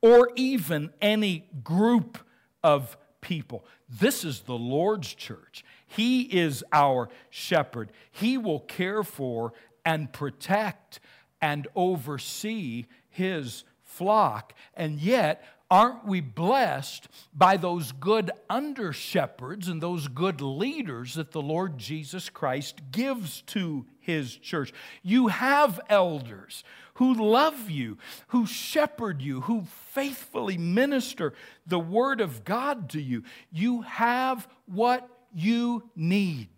or 0.00 0.30
even 0.36 0.90
any 1.00 1.48
group 1.62 2.18
of 2.62 2.96
people. 3.20 3.64
This 3.88 4.24
is 4.24 4.40
the 4.40 4.52
Lord's 4.54 5.14
church. 5.14 5.64
He 5.86 6.22
is 6.22 6.62
our 6.72 7.08
shepherd. 7.30 7.90
He 8.10 8.36
will 8.36 8.60
care 8.60 9.02
for 9.02 9.52
and 9.84 10.12
protect 10.12 11.00
and 11.40 11.66
oversee 11.74 12.86
his 13.08 13.64
flock. 13.82 14.54
And 14.74 14.98
yet, 14.98 15.44
aren't 15.70 16.06
we 16.06 16.20
blessed 16.20 17.08
by 17.32 17.56
those 17.56 17.92
good 17.92 18.30
under 18.48 18.92
shepherds 18.92 19.68
and 19.68 19.82
those 19.82 20.08
good 20.08 20.40
leaders 20.40 21.14
that 21.14 21.32
the 21.32 21.42
Lord 21.42 21.78
Jesus 21.78 22.28
Christ 22.28 22.80
gives 22.90 23.42
to 23.42 23.86
his 23.98 24.36
church? 24.36 24.72
You 25.02 25.28
have 25.28 25.80
elders 25.88 26.64
who 26.94 27.14
love 27.14 27.70
you, 27.70 27.98
who 28.28 28.46
shepherd 28.46 29.20
you, 29.20 29.42
who 29.42 29.64
faithfully 29.90 30.56
minister 30.56 31.32
the 31.66 31.80
word 31.80 32.20
of 32.20 32.44
God 32.44 32.90
to 32.90 33.00
you. 33.00 33.24
You 33.50 33.82
have 33.82 34.46
what 34.66 35.08
you 35.34 35.90
need 35.96 36.48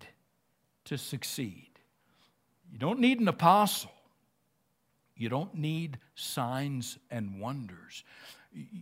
to 0.84 0.98
succeed. 0.98 1.70
You 2.70 2.78
don't 2.78 3.00
need 3.00 3.20
an 3.20 3.28
apostle. 3.28 3.92
You 5.16 5.28
don't 5.28 5.54
need 5.54 5.98
signs 6.14 6.98
and 7.10 7.40
wonders. 7.40 8.04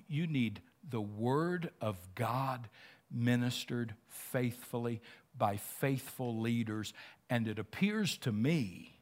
You 0.09 0.27
need 0.27 0.61
the 0.89 1.01
Word 1.01 1.71
of 1.81 1.97
God 2.15 2.69
ministered 3.11 3.95
faithfully 4.09 5.01
by 5.37 5.57
faithful 5.57 6.41
leaders. 6.41 6.93
And 7.31 7.47
it 7.49 7.59
appears 7.59 8.19
to 8.19 8.33
me 8.33 8.99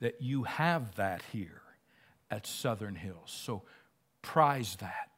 that 0.00 0.20
you 0.20 0.44
have 0.44 0.94
that 0.96 1.22
here 1.32 1.62
at 2.30 2.46
Southern 2.46 2.94
Hills. 2.94 3.30
So 3.30 3.62
prize 4.22 4.76
that. 4.80 5.10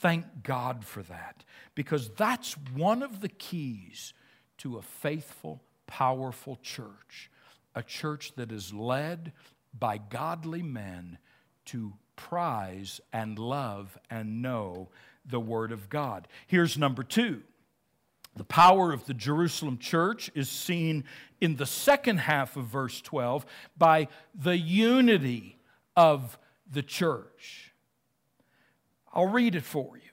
Thank 0.00 0.42
God 0.42 0.84
for 0.84 1.02
that. 1.04 1.44
Because 1.74 2.10
that's 2.10 2.54
one 2.74 3.02
of 3.02 3.20
the 3.20 3.28
keys 3.28 4.12
to 4.58 4.78
a 4.78 4.82
faithful, 4.82 5.62
powerful 5.86 6.58
church. 6.62 7.30
A 7.74 7.82
church 7.82 8.32
that 8.36 8.52
is 8.52 8.72
led 8.72 9.32
by 9.78 9.98
godly 9.98 10.62
men 10.62 11.18
to 11.66 11.92
prize 12.16 13.00
and 13.12 13.38
love 13.38 13.98
and 14.10 14.42
know 14.42 14.88
the 15.24 15.40
Word 15.40 15.72
of 15.72 15.88
God. 15.88 16.28
Here's 16.46 16.78
number 16.78 17.02
two. 17.02 17.42
The 18.36 18.44
power 18.44 18.92
of 18.92 19.06
the 19.06 19.14
Jerusalem 19.14 19.78
church 19.78 20.30
is 20.34 20.50
seen 20.50 21.04
in 21.40 21.56
the 21.56 21.66
second 21.66 22.18
half 22.18 22.56
of 22.56 22.66
verse 22.66 23.00
12 23.00 23.46
by 23.78 24.08
the 24.34 24.58
unity 24.58 25.58
of 25.96 26.38
the 26.70 26.82
church. 26.82 27.72
I'll 29.12 29.28
read 29.28 29.54
it 29.54 29.64
for 29.64 29.96
you. 29.96 30.10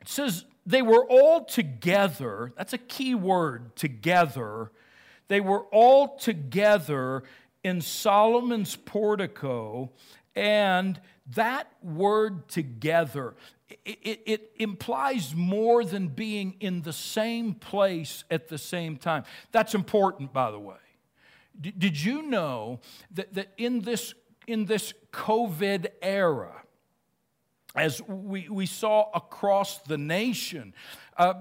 It 0.00 0.08
says, 0.08 0.44
They 0.66 0.82
were 0.82 1.04
all 1.04 1.44
together, 1.44 2.52
that's 2.56 2.72
a 2.72 2.78
key 2.78 3.14
word, 3.14 3.76
together. 3.76 4.72
They 5.28 5.40
were 5.40 5.62
all 5.72 6.16
together 6.16 7.22
in 7.64 7.80
Solomon's 7.80 8.76
portico, 8.76 9.90
and 10.36 11.00
that 11.34 11.72
word 11.82 12.48
together, 12.48 13.34
it, 13.84 14.20
it, 14.26 14.50
implies 14.58 15.34
more 15.34 15.84
than 15.84 16.08
being 16.08 16.56
in 16.60 16.82
the 16.82 16.92
same 16.92 17.54
place 17.54 18.24
at 18.30 18.48
the 18.48 18.58
same 18.58 18.96
time. 18.96 19.24
That's 19.50 19.74
important, 19.74 20.32
by 20.32 20.50
the 20.50 20.58
way. 20.58 20.76
Did 21.58 22.02
you 22.02 22.22
know 22.22 22.80
that, 23.12 23.32
that 23.34 23.52
in, 23.56 23.80
this, 23.80 24.12
in 24.46 24.66
this 24.66 24.92
COVID 25.12 25.86
era, 26.02 26.63
as 27.74 28.00
we, 28.02 28.48
we 28.48 28.66
saw 28.66 29.10
across 29.14 29.78
the 29.78 29.98
nation, 29.98 30.74
uh, 31.16 31.34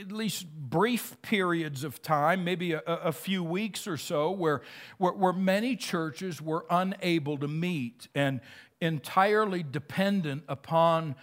at 0.00 0.12
least 0.12 0.46
brief 0.48 1.20
periods 1.22 1.84
of 1.84 2.00
time, 2.02 2.44
maybe 2.44 2.72
a, 2.72 2.82
a 2.86 3.12
few 3.12 3.42
weeks 3.42 3.86
or 3.86 3.96
so, 3.96 4.30
where, 4.30 4.62
where, 4.98 5.12
where, 5.12 5.32
many 5.32 5.76
churches 5.76 6.40
were 6.40 6.64
unable 6.70 7.38
to 7.38 7.48
meet. 7.48 8.08
And 8.14 8.40
entirely 8.80 9.62
dependent 9.62 10.44
upon 10.48 11.14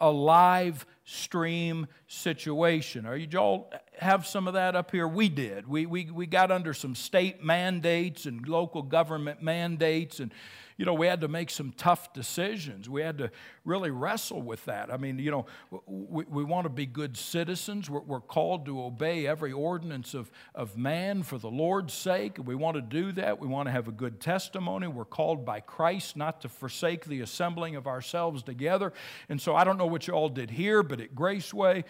a 0.00 0.10
live 0.10 0.86
stream 1.04 1.86
situation. 2.06 3.06
Are 3.06 3.16
you 3.16 3.38
all 3.38 3.72
have 3.98 4.26
some 4.26 4.48
of 4.48 4.54
that 4.54 4.74
up 4.74 4.90
here? 4.90 5.06
We 5.06 5.28
did. 5.28 5.68
We, 5.68 5.86
we, 5.86 6.10
we 6.10 6.26
got 6.26 6.50
under 6.50 6.74
some 6.74 6.94
state 6.94 7.42
mandates 7.42 8.26
and 8.26 8.46
local 8.48 8.82
government 8.82 9.42
mandates 9.42 10.20
and 10.20 10.32
you 10.76 10.84
know, 10.84 10.94
we 10.94 11.06
had 11.06 11.20
to 11.20 11.28
make 11.28 11.50
some 11.50 11.72
tough 11.76 12.12
decisions. 12.12 12.88
We 12.88 13.00
had 13.00 13.18
to 13.18 13.30
really 13.64 13.90
wrestle 13.90 14.42
with 14.42 14.64
that. 14.64 14.92
I 14.92 14.96
mean, 14.96 15.18
you 15.18 15.30
know, 15.30 15.46
we, 15.86 16.24
we 16.24 16.42
want 16.42 16.64
to 16.64 16.68
be 16.68 16.84
good 16.84 17.16
citizens. 17.16 17.88
We're, 17.88 18.00
we're 18.00 18.20
called 18.20 18.66
to 18.66 18.82
obey 18.82 19.26
every 19.26 19.52
ordinance 19.52 20.14
of, 20.14 20.32
of 20.54 20.76
man 20.76 21.22
for 21.22 21.38
the 21.38 21.50
Lord's 21.50 21.94
sake. 21.94 22.38
We 22.44 22.56
want 22.56 22.74
to 22.74 22.80
do 22.80 23.12
that. 23.12 23.38
We 23.38 23.46
want 23.46 23.68
to 23.68 23.72
have 23.72 23.86
a 23.86 23.92
good 23.92 24.20
testimony. 24.20 24.88
We're 24.88 25.04
called 25.04 25.44
by 25.44 25.60
Christ 25.60 26.16
not 26.16 26.40
to 26.40 26.48
forsake 26.48 27.03
the 27.04 27.20
assembling 27.20 27.76
of 27.76 27.86
ourselves 27.86 28.42
together. 28.42 28.92
And 29.28 29.40
so 29.40 29.54
I 29.54 29.64
don't 29.64 29.78
know 29.78 29.86
what 29.86 30.06
you 30.06 30.14
all 30.14 30.28
did 30.28 30.50
here, 30.50 30.82
but 30.82 31.00
at 31.00 31.14
Graceway, 31.14 31.84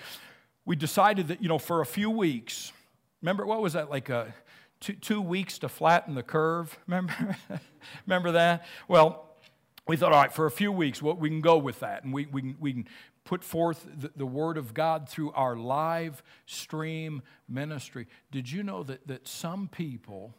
we 0.64 0.76
decided 0.76 1.28
that, 1.28 1.42
you 1.42 1.48
know, 1.48 1.58
for 1.58 1.80
a 1.80 1.86
few 1.86 2.10
weeks, 2.10 2.72
remember, 3.22 3.44
what 3.46 3.60
was 3.60 3.74
that, 3.74 3.90
like 3.90 4.08
a 4.08 4.34
two, 4.80 4.94
two 4.94 5.20
weeks 5.20 5.58
to 5.58 5.68
flatten 5.68 6.14
the 6.14 6.22
curve. 6.22 6.78
Remember, 6.86 7.36
remember 8.06 8.32
that? 8.32 8.66
Well, 8.86 9.30
we 9.86 9.96
thought, 9.96 10.12
all 10.12 10.20
right, 10.20 10.32
for 10.32 10.46
a 10.46 10.50
few 10.50 10.72
weeks, 10.72 11.02
well, 11.02 11.14
we 11.14 11.28
can 11.28 11.40
go 11.40 11.58
with 11.58 11.80
that. 11.80 12.04
And 12.04 12.12
we, 12.12 12.26
we, 12.26 12.40
can, 12.40 12.56
we 12.58 12.72
can 12.72 12.88
put 13.24 13.44
forth 13.44 13.86
the, 13.98 14.10
the 14.16 14.26
Word 14.26 14.56
of 14.56 14.74
God 14.74 15.08
through 15.08 15.32
our 15.32 15.56
live 15.56 16.22
stream 16.46 17.22
ministry. 17.48 18.06
Did 18.30 18.50
you 18.50 18.62
know 18.62 18.82
that, 18.84 19.06
that 19.06 19.28
some 19.28 19.68
people, 19.68 20.34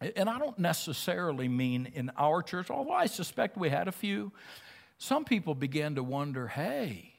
and 0.00 0.28
I 0.30 0.38
don't 0.38 0.58
necessarily 0.58 1.48
mean 1.48 1.90
in 1.94 2.10
our 2.16 2.42
church, 2.42 2.70
although 2.70 2.92
I 2.92 3.06
suspect 3.06 3.56
we 3.56 3.68
had 3.68 3.88
a 3.88 3.92
few, 3.92 4.32
some 4.98 5.24
people 5.24 5.54
began 5.54 5.94
to 5.96 6.02
wonder 6.02 6.48
hey, 6.48 7.14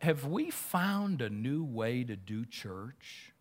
have 0.00 0.26
we 0.26 0.50
found 0.50 1.20
a 1.20 1.30
new 1.30 1.64
way 1.64 2.04
to 2.04 2.16
do 2.16 2.44
church? 2.44 3.32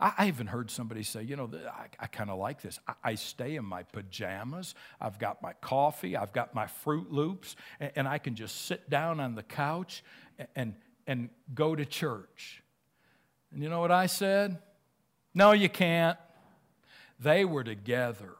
I, 0.00 0.28
even 0.28 0.46
heard 0.46 0.70
somebody 0.70 1.02
say, 1.02 1.24
you 1.24 1.34
know, 1.34 1.50
I, 1.72 1.86
I 1.98 2.06
kind 2.06 2.30
of 2.30 2.38
like 2.38 2.62
this. 2.62 2.78
I, 2.86 2.94
I, 3.02 3.14
stay 3.16 3.56
in 3.56 3.64
my 3.64 3.82
pajamas. 3.82 4.76
I've 5.00 5.18
got 5.18 5.42
my 5.42 5.54
coffee. 5.54 6.16
I've 6.16 6.32
got 6.32 6.54
my 6.54 6.66
Froot 6.84 7.10
Loops, 7.10 7.56
and, 7.80 7.90
and 7.96 8.08
I 8.08 8.18
can 8.18 8.36
just 8.36 8.66
sit 8.66 8.88
down 8.88 9.18
on 9.18 9.34
the 9.34 9.42
couch 9.42 10.04
and, 10.38 10.48
and, 10.54 10.74
and 11.08 11.30
go 11.52 11.74
to 11.74 11.84
church. 11.84 12.62
And 13.52 13.60
you 13.60 13.68
know 13.68 13.80
what 13.80 13.90
I 13.90 14.06
said? 14.06 14.58
No, 15.34 15.50
you 15.50 15.68
can't. 15.68 16.16
They 17.18 17.44
were 17.44 17.64
together. 17.64 18.34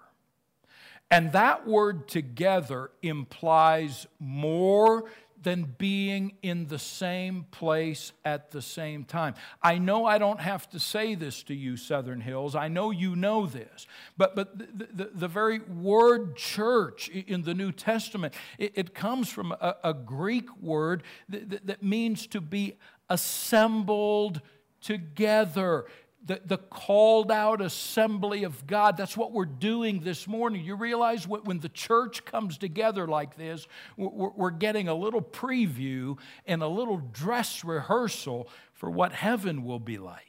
And 1.11 1.33
that 1.33 1.67
word 1.67 2.07
together 2.07 2.91
implies 3.03 4.07
more 4.19 5.05
than 5.43 5.75
being 5.79 6.33
in 6.43 6.67
the 6.67 6.79
same 6.79 7.47
place 7.51 8.13
at 8.25 8.51
the 8.51 8.61
same 8.61 9.05
time. 9.05 9.35
I 9.63 9.79
know 9.79 10.05
I 10.05 10.19
don't 10.19 10.41
have 10.41 10.69
to 10.71 10.81
say 10.81 11.15
this 11.15 11.43
to 11.45 11.55
you, 11.55 11.77
Southern 11.77 12.21
Hills. 12.21 12.57
I 12.57 12.69
know 12.69 12.91
you 12.91 13.15
know 13.15 13.47
this. 13.47 13.87
But, 14.17 14.35
but 14.35 14.59
the, 14.59 14.89
the, 14.93 15.11
the 15.15 15.29
very 15.29 15.61
word 15.61 16.37
church 16.37 17.09
in 17.09 17.43
the 17.43 17.55
New 17.55 17.71
Testament, 17.71 18.35
it, 18.59 18.73
it 18.75 18.95
comes 18.95 19.29
from 19.29 19.53
a, 19.53 19.77
a 19.85 19.95
Greek 19.95 20.49
word 20.61 21.05
that, 21.29 21.51
that, 21.51 21.67
that 21.67 21.83
means 21.83 22.27
to 22.29 22.41
be 22.41 22.77
assembled 23.09 24.41
together 24.81 25.87
the, 26.25 26.41
the 26.45 26.59
called 26.59 27.31
out 27.31 27.61
assembly 27.61 28.45
of 28.45 28.67
God. 28.67 28.97
That's 28.97 29.17
what 29.17 29.33
we're 29.33 29.45
doing 29.45 30.01
this 30.01 30.27
morning. 30.27 30.65
You 30.65 30.75
realize 30.75 31.27
what, 31.27 31.45
when 31.45 31.61
the 31.61 31.69
church 31.69 32.25
comes 32.25 32.59
together 32.59 33.07
like 33.07 33.37
this, 33.37 33.67
we're, 33.97 34.31
we're 34.31 34.51
getting 34.51 34.89
a 34.89 34.95
little 34.95 35.23
preview 35.23 36.19
and 36.47 36.63
a 36.63 36.69
little 36.69 36.99
dress 36.99 37.65
rehearsal 37.65 38.49
for 38.73 38.91
what 38.91 39.13
heaven 39.13 39.65
will 39.65 39.79
be 39.79 39.99
like. 39.99 40.25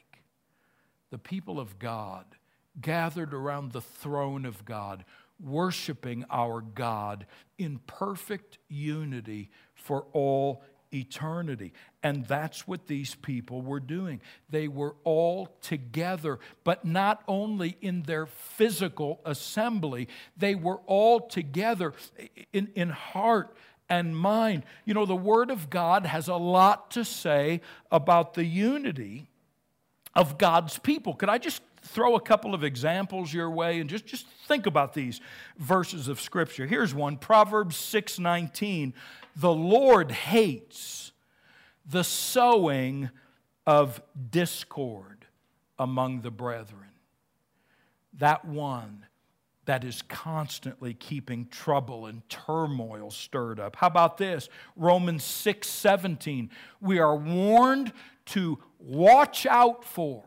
The 1.10 1.18
people 1.18 1.58
of 1.58 1.78
God 1.78 2.24
gathered 2.80 3.34
around 3.34 3.72
the 3.72 3.80
throne 3.80 4.46
of 4.46 4.64
God, 4.64 5.04
worshiping 5.40 6.24
our 6.30 6.60
God 6.60 7.26
in 7.58 7.80
perfect 7.86 8.58
unity 8.68 9.50
for 9.74 10.06
all 10.12 10.62
eternity. 10.92 11.72
And 12.02 12.24
that's 12.26 12.66
what 12.66 12.86
these 12.86 13.14
people 13.14 13.60
were 13.60 13.80
doing. 13.80 14.22
They 14.48 14.68
were 14.68 14.96
all 15.04 15.48
together, 15.60 16.38
but 16.64 16.84
not 16.84 17.22
only 17.28 17.76
in 17.82 18.04
their 18.04 18.26
physical 18.26 19.20
assembly, 19.26 20.08
they 20.36 20.54
were 20.54 20.78
all 20.86 21.20
together 21.20 21.92
in, 22.52 22.70
in 22.74 22.88
heart 22.88 23.54
and 23.90 24.16
mind. 24.16 24.64
You 24.86 24.94
know, 24.94 25.04
the 25.04 25.16
Word 25.16 25.50
of 25.50 25.68
God 25.68 26.06
has 26.06 26.28
a 26.28 26.36
lot 26.36 26.90
to 26.92 27.04
say 27.04 27.60
about 27.90 28.32
the 28.32 28.44
unity 28.44 29.28
of 30.14 30.38
God's 30.38 30.78
people. 30.78 31.14
Could 31.14 31.28
I 31.28 31.36
just 31.36 31.60
throw 31.82 32.14
a 32.14 32.20
couple 32.20 32.54
of 32.54 32.64
examples 32.64 33.32
your 33.32 33.50
way 33.50 33.80
and 33.80 33.90
just, 33.90 34.06
just 34.06 34.26
think 34.46 34.66
about 34.66 34.94
these 34.94 35.20
verses 35.58 36.08
of 36.08 36.18
Scripture? 36.18 36.66
Here's 36.66 36.94
one 36.94 37.18
Proverbs 37.18 37.76
6 37.76 38.18
19 38.18 38.94
the 39.36 39.52
Lord 39.52 40.10
hates 40.10 41.09
the 41.86 42.04
sowing 42.04 43.10
of 43.66 44.02
discord 44.30 45.26
among 45.78 46.22
the 46.22 46.30
brethren. 46.30 46.90
That 48.14 48.44
one 48.44 49.06
that 49.66 49.84
is 49.84 50.02
constantly 50.02 50.94
keeping 50.94 51.46
trouble 51.46 52.06
and 52.06 52.28
turmoil 52.28 53.10
stirred 53.10 53.60
up. 53.60 53.76
How 53.76 53.86
about 53.86 54.18
this? 54.18 54.48
Romans 54.74 55.22
6 55.22 55.68
17. 55.68 56.50
We 56.80 56.98
are 56.98 57.14
warned 57.14 57.92
to 58.26 58.58
watch 58.78 59.46
out 59.46 59.84
for 59.84 60.24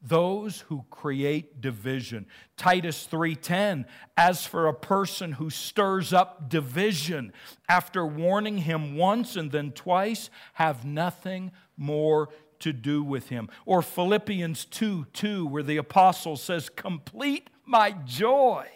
those 0.00 0.60
who 0.62 0.84
create 0.90 1.60
division. 1.60 2.26
Titus 2.56 3.06
3:10 3.06 3.84
As 4.16 4.46
for 4.46 4.66
a 4.66 4.74
person 4.74 5.32
who 5.32 5.50
stirs 5.50 6.12
up 6.12 6.48
division 6.48 7.32
after 7.68 8.06
warning 8.06 8.58
him 8.58 8.96
once 8.96 9.36
and 9.36 9.50
then 9.50 9.72
twice 9.72 10.30
have 10.54 10.84
nothing 10.84 11.52
more 11.76 12.28
to 12.60 12.72
do 12.72 13.02
with 13.02 13.28
him. 13.28 13.48
Or 13.66 13.82
Philippians 13.82 14.64
2 14.66 15.06
2, 15.12 15.46
where 15.46 15.62
the 15.62 15.76
apostle 15.76 16.36
says, 16.36 16.68
Complete 16.68 17.50
my 17.64 17.92
joy 17.92 18.68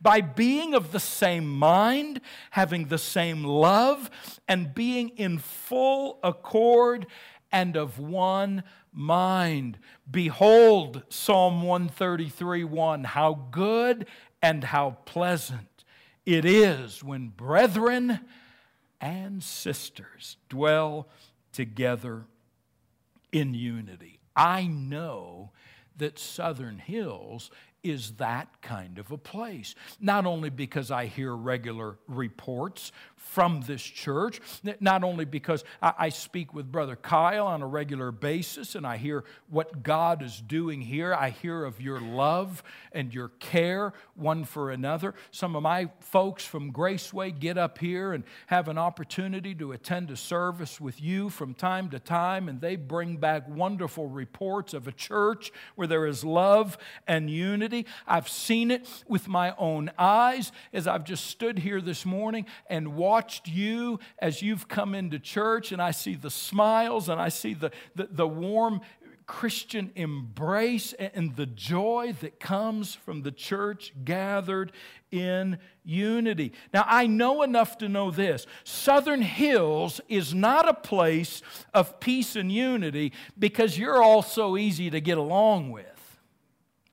by 0.00 0.20
being 0.20 0.74
of 0.74 0.92
the 0.92 1.00
same 1.00 1.48
mind, 1.48 2.20
having 2.50 2.86
the 2.86 2.98
same 2.98 3.44
love, 3.44 4.10
and 4.48 4.74
being 4.74 5.10
in 5.10 5.38
full 5.38 6.18
accord 6.22 7.06
and 7.52 7.76
of 7.76 7.98
one 7.98 8.64
mind. 8.92 9.78
Behold, 10.10 11.02
Psalm 11.08 11.62
133 11.62 12.64
1, 12.64 13.04
how 13.04 13.46
good 13.50 14.06
and 14.40 14.64
how 14.64 14.98
pleasant 15.04 15.84
it 16.26 16.44
is 16.44 17.02
when 17.02 17.28
brethren 17.28 18.20
and 19.00 19.42
sisters 19.42 20.36
dwell 20.48 21.08
together 21.52 22.26
in 23.32 23.54
unity. 23.54 24.20
I 24.36 24.66
know 24.66 25.50
that 25.96 26.18
Southern 26.18 26.78
Hills 26.78 27.50
is 27.82 28.12
that 28.12 28.48
kind 28.62 28.98
of 28.98 29.10
a 29.10 29.18
place. 29.18 29.74
Not 30.00 30.26
only 30.26 30.50
because 30.50 30.90
I 30.90 31.06
hear 31.06 31.34
regular 31.34 31.96
reports 32.06 32.92
from 33.16 33.62
this 33.62 33.82
church, 33.82 34.40
not 34.80 35.02
only 35.02 35.24
because 35.24 35.64
I 35.80 36.10
speak 36.10 36.52
with 36.54 36.70
Brother 36.70 36.96
Kyle 36.96 37.46
on 37.46 37.62
a 37.62 37.66
regular 37.66 38.12
basis 38.12 38.74
and 38.74 38.86
I 38.86 38.98
hear 38.98 39.24
what 39.48 39.82
God 39.82 40.22
is 40.22 40.40
doing 40.40 40.82
here, 40.82 41.14
I 41.14 41.30
hear 41.30 41.64
of 41.64 41.80
your 41.80 42.00
love 42.00 42.62
and 42.92 43.12
your 43.14 43.28
care 43.38 43.92
one 44.14 44.44
for 44.44 44.70
another. 44.70 45.14
Some 45.30 45.56
of 45.56 45.62
my 45.62 45.88
folks 46.00 46.44
from 46.44 46.72
Graceway 46.72 47.38
get 47.38 47.56
up 47.56 47.78
here 47.78 48.12
and 48.12 48.24
have 48.46 48.68
an 48.68 48.78
opportunity 48.78 49.54
to 49.54 49.72
attend 49.72 50.10
a 50.10 50.16
service 50.16 50.80
with 50.80 51.00
you 51.00 51.30
from 51.30 51.54
time 51.54 51.90
to 51.90 51.98
time, 51.98 52.48
and 52.48 52.60
they 52.60 52.76
bring 52.76 53.16
back 53.16 53.48
wonderful 53.48 54.08
reports 54.08 54.74
of 54.74 54.86
a 54.86 54.92
church 54.92 55.52
where 55.74 55.86
there 55.88 56.06
is 56.06 56.24
love 56.24 56.76
and 57.06 57.30
unity. 57.30 57.71
I've 58.06 58.28
seen 58.28 58.70
it 58.70 58.86
with 59.08 59.28
my 59.28 59.54
own 59.56 59.90
eyes 59.98 60.52
as 60.72 60.86
I've 60.86 61.04
just 61.04 61.26
stood 61.26 61.58
here 61.58 61.80
this 61.80 62.04
morning 62.04 62.46
and 62.68 62.94
watched 62.94 63.48
you 63.48 63.98
as 64.18 64.42
you've 64.42 64.68
come 64.68 64.94
into 64.94 65.18
church, 65.18 65.72
and 65.72 65.80
I 65.80 65.90
see 65.90 66.14
the 66.14 66.30
smiles 66.30 67.08
and 67.08 67.20
I 67.20 67.28
see 67.28 67.54
the, 67.54 67.70
the, 67.94 68.08
the 68.10 68.28
warm 68.28 68.80
Christian 69.26 69.90
embrace 69.94 70.92
and 70.92 71.34
the 71.36 71.46
joy 71.46 72.14
that 72.20 72.38
comes 72.40 72.94
from 72.94 73.22
the 73.22 73.30
church 73.30 73.92
gathered 74.04 74.72
in 75.10 75.58
unity. 75.84 76.52
Now, 76.74 76.84
I 76.86 77.06
know 77.06 77.42
enough 77.42 77.78
to 77.78 77.88
know 77.88 78.10
this 78.10 78.46
Southern 78.64 79.22
Hills 79.22 80.00
is 80.08 80.34
not 80.34 80.68
a 80.68 80.74
place 80.74 81.42
of 81.72 82.00
peace 82.00 82.36
and 82.36 82.50
unity 82.50 83.12
because 83.38 83.78
you're 83.78 84.02
all 84.02 84.22
so 84.22 84.56
easy 84.56 84.90
to 84.90 85.00
get 85.00 85.18
along 85.18 85.70
with. 85.70 85.91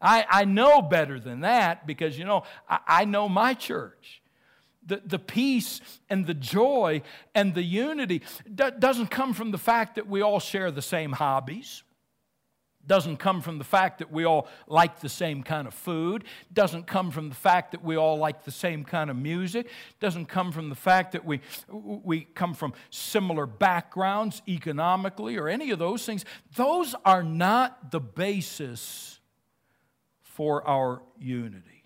I, 0.01 0.25
I 0.29 0.45
know 0.45 0.81
better 0.81 1.19
than 1.19 1.41
that 1.41 1.85
because, 1.85 2.17
you 2.17 2.25
know, 2.25 2.43
I, 2.69 2.79
I 2.87 3.05
know 3.05 3.27
my 3.27 3.53
church. 3.53 4.21
The, 4.85 5.01
the 5.05 5.19
peace 5.19 5.81
and 6.09 6.25
the 6.25 6.33
joy 6.33 7.03
and 7.35 7.53
the 7.53 7.61
unity 7.61 8.23
doesn't 8.55 9.07
come 9.07 9.33
from 9.33 9.51
the 9.51 9.57
fact 9.57 9.95
that 9.95 10.07
we 10.07 10.21
all 10.21 10.39
share 10.39 10.71
the 10.71 10.81
same 10.81 11.11
hobbies. 11.11 11.83
Doesn't 12.87 13.17
come 13.17 13.41
from 13.41 13.59
the 13.59 13.63
fact 13.63 13.99
that 13.99 14.11
we 14.11 14.25
all 14.25 14.47
like 14.65 14.99
the 15.01 15.09
same 15.09 15.43
kind 15.43 15.67
of 15.67 15.75
food. 15.75 16.23
Doesn't 16.51 16.87
come 16.87 17.11
from 17.11 17.29
the 17.29 17.35
fact 17.35 17.73
that 17.73 17.83
we 17.83 17.97
all 17.97 18.17
like 18.17 18.45
the 18.45 18.51
same 18.51 18.83
kind 18.83 19.11
of 19.11 19.15
music. 19.15 19.67
Doesn't 19.99 20.25
come 20.25 20.51
from 20.51 20.69
the 20.69 20.75
fact 20.75 21.11
that 21.11 21.23
we, 21.23 21.41
we 21.69 22.21
come 22.21 22.55
from 22.55 22.73
similar 22.89 23.45
backgrounds 23.45 24.41
economically 24.47 25.37
or 25.37 25.49
any 25.49 25.69
of 25.69 25.77
those 25.77 26.03
things. 26.03 26.25
Those 26.55 26.95
are 27.05 27.21
not 27.21 27.91
the 27.91 27.99
basis 27.99 29.18
for 30.39 30.65
our 30.65 31.01
unity. 31.19 31.83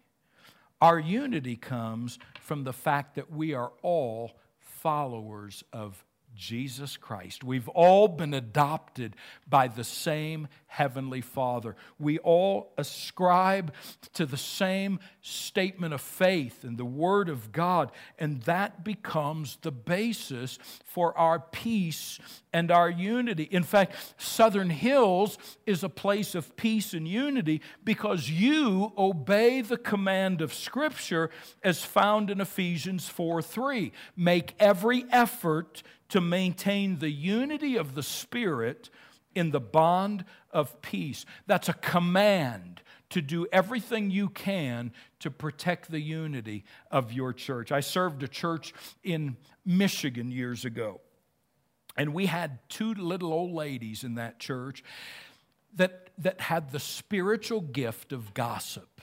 Our 0.79 0.99
unity 0.99 1.55
comes 1.55 2.19
from 2.39 2.65
the 2.65 2.71
fact 2.71 3.15
that 3.15 3.31
we 3.31 3.55
are 3.55 3.71
all 3.81 4.33
followers 4.59 5.63
of 5.73 6.05
Jesus 6.35 6.97
Christ. 6.97 7.43
We've 7.43 7.69
all 7.69 8.07
been 8.07 8.33
adopted 8.33 9.15
by 9.47 9.67
the 9.67 9.83
same 9.83 10.47
Heavenly 10.67 11.21
Father. 11.21 11.75
We 11.99 12.17
all 12.19 12.73
ascribe 12.79 13.73
to 14.13 14.25
the 14.25 14.37
same 14.37 14.99
statement 15.21 15.93
of 15.93 16.01
faith 16.01 16.63
and 16.63 16.77
the 16.77 16.85
Word 16.85 17.29
of 17.29 17.51
God, 17.51 17.91
and 18.17 18.41
that 18.43 18.83
becomes 18.83 19.57
the 19.61 19.71
basis 19.71 20.57
for 20.83 21.15
our 21.15 21.39
peace 21.39 22.19
and 22.51 22.71
our 22.71 22.89
unity. 22.89 23.43
In 23.43 23.61
fact, 23.61 23.95
Southern 24.17 24.71
Hills 24.71 25.37
is 25.67 25.83
a 25.83 25.89
place 25.89 26.33
of 26.33 26.55
peace 26.55 26.95
and 26.95 27.07
unity 27.07 27.61
because 27.83 28.29
you 28.29 28.93
obey 28.97 29.61
the 29.61 29.77
command 29.77 30.41
of 30.41 30.53
Scripture 30.53 31.29
as 31.63 31.83
found 31.83 32.31
in 32.31 32.41
Ephesians 32.41 33.07
4 33.07 33.43
3. 33.43 33.91
Make 34.15 34.55
every 34.59 35.05
effort 35.11 35.83
to 36.13 36.21
maintain 36.21 36.99
the 36.99 37.09
unity 37.09 37.75
of 37.75 37.95
the 37.95 38.03
Spirit 38.03 38.91
in 39.33 39.49
the 39.49 39.59
bond 39.59 40.23
of 40.51 40.79
peace. 40.83 41.25
That's 41.47 41.69
a 41.69 41.73
command 41.73 42.83
to 43.09 43.19
do 43.19 43.47
everything 43.51 44.11
you 44.11 44.29
can 44.29 44.93
to 45.21 45.31
protect 45.31 45.89
the 45.89 45.99
unity 45.99 46.65
of 46.91 47.11
your 47.11 47.33
church. 47.33 47.71
I 47.71 47.79
served 47.79 48.21
a 48.21 48.27
church 48.27 48.75
in 49.03 49.37
Michigan 49.65 50.29
years 50.29 50.65
ago, 50.65 51.01
and 51.97 52.13
we 52.13 52.27
had 52.27 52.59
two 52.69 52.93
little 52.93 53.33
old 53.33 53.51
ladies 53.51 54.03
in 54.03 54.13
that 54.13 54.39
church 54.39 54.83
that, 55.77 56.11
that 56.19 56.41
had 56.41 56.71
the 56.71 56.79
spiritual 56.79 57.61
gift 57.61 58.13
of 58.13 58.35
gossip. 58.35 59.01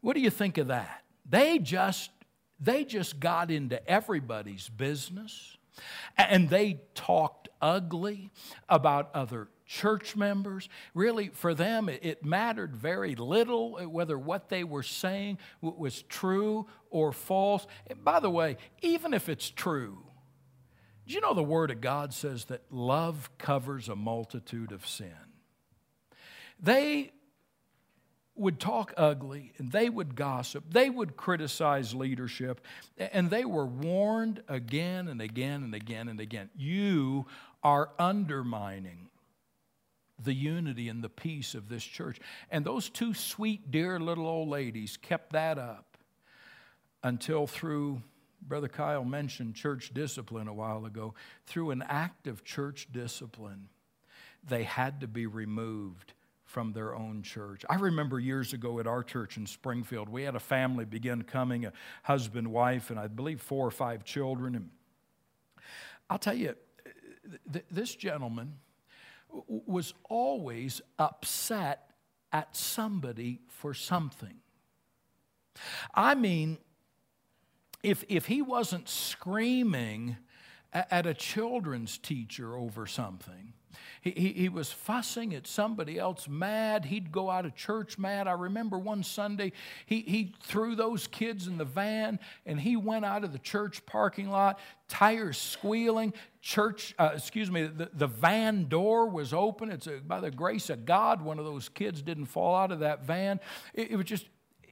What 0.00 0.14
do 0.14 0.20
you 0.20 0.30
think 0.30 0.58
of 0.58 0.68
that? 0.68 1.02
They 1.28 1.58
just 1.58 2.10
they 2.60 2.84
just 2.84 3.18
got 3.18 3.50
into 3.50 3.84
everybody's 3.90 4.68
business. 4.68 5.56
And 6.16 6.48
they 6.48 6.80
talked 6.94 7.48
ugly 7.60 8.30
about 8.68 9.10
other 9.14 9.48
church 9.66 10.16
members. 10.16 10.68
Really, 10.94 11.28
for 11.28 11.54
them, 11.54 11.88
it 11.88 12.24
mattered 12.24 12.76
very 12.76 13.14
little 13.14 13.78
whether 13.86 14.18
what 14.18 14.48
they 14.48 14.64
were 14.64 14.82
saying 14.82 15.38
was 15.60 16.02
true 16.02 16.66
or 16.90 17.12
false. 17.12 17.66
And 17.86 18.04
by 18.04 18.20
the 18.20 18.30
way, 18.30 18.58
even 18.82 19.14
if 19.14 19.28
it's 19.28 19.48
true, 19.48 20.04
do 21.06 21.14
you 21.14 21.20
know 21.20 21.34
the 21.34 21.42
Word 21.42 21.70
of 21.70 21.80
God 21.80 22.12
says 22.12 22.44
that 22.46 22.62
love 22.70 23.30
covers 23.38 23.88
a 23.88 23.96
multitude 23.96 24.72
of 24.72 24.86
sin? 24.86 25.14
They 26.60 27.12
would 28.34 28.58
talk 28.58 28.94
ugly 28.96 29.52
and 29.58 29.70
they 29.72 29.88
would 29.88 30.14
gossip, 30.14 30.64
they 30.70 30.88
would 30.88 31.16
criticize 31.16 31.94
leadership, 31.94 32.60
and 32.96 33.30
they 33.30 33.44
were 33.44 33.66
warned 33.66 34.42
again 34.48 35.08
and 35.08 35.20
again 35.20 35.62
and 35.62 35.74
again 35.74 36.08
and 36.08 36.20
again. 36.20 36.48
You 36.56 37.26
are 37.62 37.90
undermining 37.98 39.08
the 40.22 40.32
unity 40.34 40.88
and 40.88 41.02
the 41.02 41.08
peace 41.08 41.54
of 41.54 41.68
this 41.68 41.84
church. 41.84 42.18
And 42.50 42.64
those 42.64 42.88
two 42.88 43.14
sweet, 43.14 43.70
dear 43.70 43.98
little 43.98 44.26
old 44.26 44.48
ladies 44.48 44.96
kept 44.96 45.32
that 45.32 45.58
up 45.58 45.96
until 47.02 47.46
through. 47.46 48.02
Brother 48.40 48.68
Kyle 48.68 49.04
mentioned 49.04 49.54
church 49.54 49.92
discipline 49.94 50.48
a 50.48 50.54
while 50.54 50.84
ago. 50.84 51.14
Through 51.46 51.70
an 51.70 51.82
act 51.82 52.26
of 52.26 52.44
church 52.44 52.88
discipline, 52.92 53.68
they 54.46 54.64
had 54.64 55.00
to 55.00 55.06
be 55.06 55.26
removed 55.26 56.12
from 56.52 56.74
their 56.74 56.94
own 56.94 57.22
church. 57.22 57.64
I 57.70 57.76
remember 57.76 58.20
years 58.20 58.52
ago 58.52 58.78
at 58.78 58.86
our 58.86 59.02
church 59.02 59.38
in 59.38 59.46
Springfield, 59.46 60.10
we 60.10 60.24
had 60.24 60.36
a 60.36 60.40
family 60.40 60.84
begin 60.84 61.22
coming, 61.22 61.64
a 61.64 61.72
husband, 62.02 62.48
wife, 62.48 62.90
and 62.90 63.00
I 63.00 63.06
believe 63.06 63.40
four 63.40 63.66
or 63.66 63.70
five 63.70 64.04
children. 64.04 64.54
And 64.54 64.68
I'll 66.10 66.18
tell 66.18 66.34
you, 66.34 66.54
th- 67.50 67.64
this 67.70 67.94
gentleman 67.94 68.58
was 69.48 69.94
always 70.10 70.82
upset 70.98 71.90
at 72.34 72.54
somebody 72.54 73.40
for 73.48 73.72
something. 73.72 74.34
I 75.94 76.14
mean, 76.14 76.58
if, 77.82 78.04
if 78.10 78.26
he 78.26 78.42
wasn't 78.42 78.90
screaming 78.90 80.18
at 80.74 81.06
a 81.06 81.14
children's 81.14 81.96
teacher 81.96 82.58
over 82.58 82.86
something, 82.86 83.54
He, 84.00 84.10
he, 84.10 84.32
he, 84.32 84.48
was 84.48 84.70
fussing 84.70 85.34
at 85.34 85.46
somebody 85.46 85.98
else 85.98 86.28
mad. 86.28 86.84
He'd 86.84 87.12
go 87.12 87.30
out 87.30 87.46
of 87.46 87.54
church 87.54 87.98
mad. 87.98 88.26
I 88.26 88.32
remember 88.32 88.78
one 88.78 89.02
Sunday, 89.02 89.52
he, 89.86 90.00
he 90.00 90.34
threw 90.42 90.74
those 90.74 91.06
kids 91.06 91.46
in 91.46 91.58
the 91.58 91.64
van 91.64 92.18
and 92.46 92.60
he 92.60 92.76
went 92.76 93.04
out 93.04 93.24
of 93.24 93.32
the 93.32 93.38
church 93.38 93.84
parking 93.86 94.30
lot, 94.30 94.58
tires 94.88 95.38
squealing. 95.38 96.12
Church, 96.40 96.94
uh, 96.98 97.10
excuse 97.14 97.50
me, 97.50 97.64
the, 97.64 97.90
the 97.92 98.06
van 98.06 98.68
door 98.68 99.08
was 99.08 99.32
open. 99.32 99.70
It's 99.70 99.86
a, 99.86 99.98
by 99.98 100.20
the 100.20 100.30
grace 100.30 100.70
of 100.70 100.84
God, 100.84 101.22
one 101.22 101.38
of 101.38 101.44
those 101.44 101.68
kids 101.68 102.02
didn't 102.02 102.26
fall 102.26 102.54
out 102.54 102.72
of 102.72 102.80
that 102.80 103.04
van. 103.04 103.40
It, 103.74 103.92
it 103.92 103.96
was 103.96 104.06
just, 104.06 104.26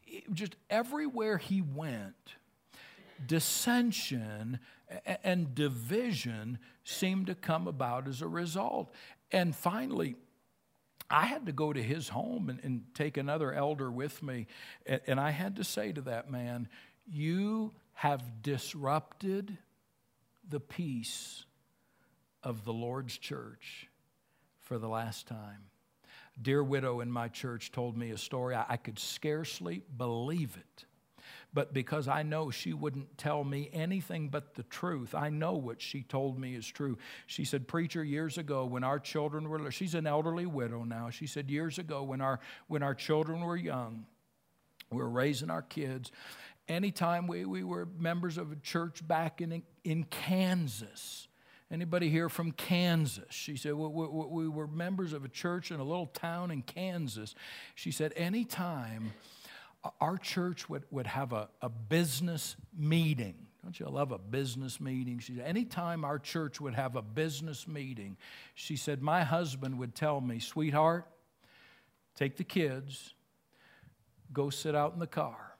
it, 0.07 0.25
just 0.33 0.57
everywhere 0.69 1.39
he 1.39 1.63
went, 1.63 2.35
dissension 3.27 4.59
and 5.23 5.55
division 5.55 6.59
seemed 6.85 7.27
to 7.29 7.35
come 7.35 7.69
about 7.69 8.09
as 8.09 8.23
a 8.23 8.29
result. 8.29 8.93
And 9.31 9.55
finally, 9.55 10.17
I 11.09 11.27
had 11.27 11.47
to 11.47 11.53
go 11.53 11.73
to 11.73 11.83
his 11.83 12.09
home 12.09 12.49
and, 12.49 12.61
and 12.63 12.83
take 12.95 13.17
another 13.17 13.53
elder 13.53 13.91
with 13.91 14.23
me. 14.23 14.47
And, 14.87 15.01
and 15.07 15.21
I 15.21 15.31
had 15.31 15.57
to 15.57 15.65
say 15.65 15.93
to 15.93 16.01
that 16.03 16.31
man, 16.31 16.69
You 17.07 17.73
have 17.95 18.43
disrupted 18.43 19.59
the 20.49 20.61
peace 20.61 21.45
of 22.43 22.65
the 22.65 22.73
Lord's 22.73 23.17
church 23.19 23.89
for 24.61 24.79
the 24.79 24.89
last 24.89 25.27
time. 25.27 25.65
Dear 26.41 26.63
widow 26.63 27.01
in 27.01 27.11
my 27.11 27.29
church 27.29 27.71
told 27.71 27.97
me 27.97 28.11
a 28.11 28.19
story. 28.19 28.55
I, 28.55 28.65
I 28.71 28.77
could 28.77 28.99
scarcely 28.99 29.83
believe 29.97 30.57
it 30.57 30.87
but 31.53 31.75
because 31.75 32.07
I 32.07 32.23
know 32.23 32.51
she 32.51 32.73
wouldn't 32.73 33.19
tell 33.19 33.43
me 33.43 33.71
anything 33.73 34.29
but 34.29 34.55
the 34.55 34.63
truth, 34.65 35.15
I 35.15 35.31
know 35.31 35.55
what 35.55 35.83
she 35.83 36.03
told 36.03 36.39
me 36.39 36.55
is 36.55 36.67
true. 36.67 36.97
She 37.27 37.45
said, 37.45 37.67
Preacher, 37.67 38.05
years 38.05 38.39
ago 38.39 38.65
when 38.65 38.85
our 38.85 38.99
children 38.99 39.49
were, 39.49 39.71
she's 39.71 39.95
an 39.95 40.07
elderly 40.07 40.47
widow 40.47 40.85
now. 40.85 41.11
She 41.11 41.27
said, 41.27 41.51
Years 41.51 41.79
ago 41.79 42.03
when 42.03 42.21
our, 42.21 42.41
when 42.69 42.83
our 42.83 42.95
children 42.95 43.41
were 43.41 43.57
young, 43.57 44.07
we 44.91 44.99
were 44.99 45.11
raising 45.11 45.51
our 45.51 45.63
kids. 45.63 46.13
Anytime 46.69 47.27
we, 47.27 47.45
we 47.45 47.65
were 47.65 47.89
members 47.99 48.39
of 48.39 48.53
a 48.53 48.57
church 48.57 49.07
back 49.07 49.41
in, 49.41 49.63
in 49.83 50.05
Kansas, 50.05 51.27
Anybody 51.73 52.11
here 52.11 52.29
from 52.29 52.51
Kansas? 52.51 53.27
She 53.31 53.57
said, 53.57 53.75
we, 53.75 53.87
we, 53.87 54.27
we, 54.27 54.49
were 54.49 54.67
members 54.67 55.13
of 55.13 55.25
a 55.25 55.29
church 55.29 55.71
in 55.71 55.79
a 55.79 55.85
little 55.85 56.09
town 56.09 56.51
in 56.51 56.63
Kansas. 56.63 57.37
She 57.77 57.93
said, 57.93 58.13
anytime 58.17 59.13
our 60.01 60.19
church 60.19 60.69
would, 60.69 60.85
would 60.91 61.07
have 61.07 61.33
a, 61.33 61.49
a 61.63 61.69
business 61.69 62.57
meeting. 62.77 63.35
Don't 63.63 63.79
you 63.79 63.87
love 63.87 64.11
a 64.13 64.19
business 64.19 64.81
meeting? 64.81 65.19
She 65.19 65.35
said, 65.35 65.45
anytime 65.45 66.05
our 66.05 66.19
church 66.19 66.61
would 66.61 66.75
have 66.75 66.97
a 66.97 67.03
business 67.03 67.69
meeting, 67.69 68.17
she 68.55 68.77
said, 68.77 69.03
my 69.03 69.23
husband 69.23 69.79
would 69.79 69.95
tell 69.95 70.21
me, 70.21 70.39
sweetheart, 70.39 71.07
take 72.15 72.37
the 72.37 72.45
kids, 72.45 73.15
go 74.33 74.51
sit 74.51 74.75
out 74.75 74.95
in 74.95 74.99
the 74.99 75.07
car. 75.07 75.57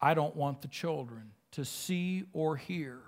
I 0.00 0.14
don't 0.14 0.36
want 0.36 0.62
the 0.62 0.68
children 0.68 1.30
to 1.52 1.64
see 1.64 2.24
or 2.32 2.56
hear 2.56 2.98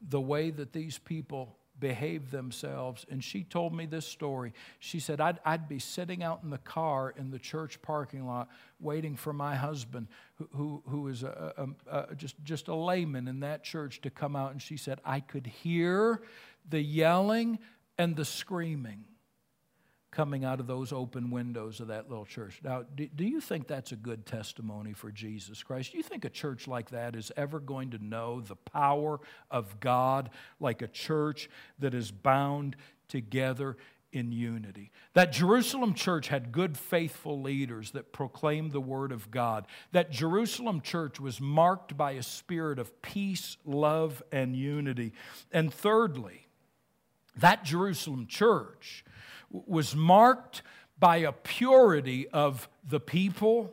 the 0.00 0.20
way 0.20 0.50
that 0.50 0.72
these 0.72 0.98
people 0.98 1.56
behave 1.78 2.30
themselves. 2.30 3.04
And 3.10 3.22
she 3.22 3.44
told 3.44 3.74
me 3.74 3.86
this 3.86 4.06
story. 4.06 4.52
She 4.78 5.00
said, 5.00 5.20
I'd, 5.20 5.38
I'd 5.44 5.68
be 5.68 5.78
sitting 5.78 6.22
out 6.22 6.40
in 6.42 6.50
the 6.50 6.58
car 6.58 7.14
in 7.16 7.30
the 7.30 7.38
church 7.38 7.80
parking 7.82 8.26
lot 8.26 8.48
waiting 8.80 9.16
for 9.16 9.32
my 9.32 9.54
husband, 9.54 10.08
who, 10.36 10.48
who, 10.54 10.82
who 10.88 11.08
is 11.08 11.22
a, 11.22 11.54
a, 11.88 11.98
a, 12.12 12.14
just, 12.14 12.36
just 12.44 12.68
a 12.68 12.74
layman 12.74 13.28
in 13.28 13.40
that 13.40 13.64
church, 13.64 14.00
to 14.02 14.10
come 14.10 14.36
out. 14.36 14.52
And 14.52 14.62
she 14.62 14.76
said, 14.76 15.00
I 15.04 15.20
could 15.20 15.46
hear 15.46 16.22
the 16.68 16.80
yelling 16.80 17.58
and 17.98 18.16
the 18.16 18.24
screaming 18.24 19.04
coming 20.14 20.44
out 20.44 20.60
of 20.60 20.68
those 20.68 20.92
open 20.92 21.30
windows 21.30 21.80
of 21.80 21.88
that 21.88 22.08
little 22.08 22.24
church. 22.24 22.60
Now, 22.62 22.84
do, 22.94 23.08
do, 23.08 23.24
you 23.24 23.40
think 23.40 23.66
that's 23.66 23.90
a 23.90 23.96
good 23.96 24.26
testimony 24.26 24.92
for 24.92 25.10
Jesus 25.10 25.62
Christ? 25.62 25.90
Do 25.90 25.98
you 25.98 26.04
think 26.04 26.24
a 26.24 26.30
church 26.30 26.68
like 26.68 26.90
that 26.90 27.16
is 27.16 27.32
ever 27.36 27.58
going 27.58 27.90
to 27.90 28.04
know 28.04 28.40
the 28.40 28.54
power 28.54 29.18
of 29.50 29.80
God 29.80 30.30
like 30.60 30.82
a 30.82 30.86
church 30.86 31.50
that 31.80 31.94
is 31.94 32.12
bound 32.12 32.76
together 33.08 33.76
in 34.12 34.30
unity? 34.30 34.92
That 35.14 35.32
Jerusalem 35.32 35.94
church 35.94 36.28
had 36.28 36.52
good, 36.52 36.78
faithful 36.78 37.42
leaders 37.42 37.90
that 37.90 38.12
proclaimed 38.12 38.70
the 38.70 38.80
word 38.80 39.10
of 39.10 39.32
God. 39.32 39.66
That 39.90 40.12
Jerusalem 40.12 40.80
church 40.80 41.18
was 41.18 41.40
marked 41.40 41.96
by 41.96 42.12
a 42.12 42.22
spirit 42.22 42.78
of 42.78 43.02
peace, 43.02 43.56
love, 43.64 44.22
and 44.30 44.54
unity. 44.54 45.12
And 45.50 45.74
thirdly, 45.74 46.46
that 47.36 47.64
Jerusalem 47.64 48.28
church 48.28 49.04
was 49.54 49.94
marked 49.94 50.62
by 50.98 51.18
a 51.18 51.32
purity 51.32 52.28
of 52.28 52.68
the 52.88 53.00
people 53.00 53.72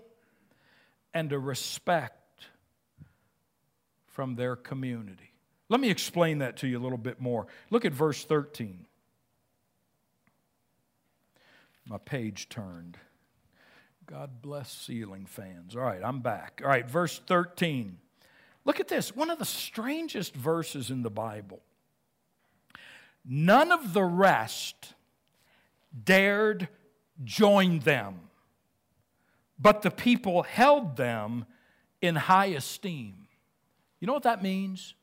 and 1.13 1.31
a 1.33 1.39
respect 1.39 2.45
from 4.05 4.35
their 4.35 4.55
community. 4.55 5.33
Let 5.69 5.79
me 5.79 5.89
explain 5.89 6.39
that 6.39 6.57
to 6.57 6.67
you 6.67 6.77
a 6.77 6.83
little 6.83 6.97
bit 6.97 7.19
more. 7.19 7.47
Look 7.69 7.85
at 7.85 7.93
verse 7.93 8.23
13. 8.23 8.85
My 11.85 11.97
page 11.97 12.49
turned. 12.49 12.97
God 14.05 14.41
bless 14.41 14.71
ceiling 14.71 15.25
fans. 15.25 15.75
All 15.75 15.81
right, 15.81 16.01
I'm 16.03 16.19
back. 16.19 16.61
All 16.61 16.69
right, 16.69 16.87
verse 16.87 17.21
13. 17.27 17.97
Look 18.65 18.79
at 18.79 18.87
this, 18.87 19.15
one 19.15 19.29
of 19.29 19.39
the 19.39 19.45
strangest 19.45 20.35
verses 20.35 20.91
in 20.91 21.01
the 21.01 21.09
Bible. 21.09 21.61
None 23.25 23.71
of 23.71 23.93
the 23.93 24.03
rest 24.03 24.93
dared 26.03 26.67
join 27.23 27.79
them, 27.79 28.19
but 29.59 29.81
the 29.81 29.91
people 29.91 30.43
held 30.43 30.97
them 30.97 31.45
in 32.01 32.15
high 32.15 32.47
esteem. 32.47 33.27
You 33.99 34.07
know 34.07 34.13
what 34.13 34.23
that 34.23 34.41
means? 34.41 34.95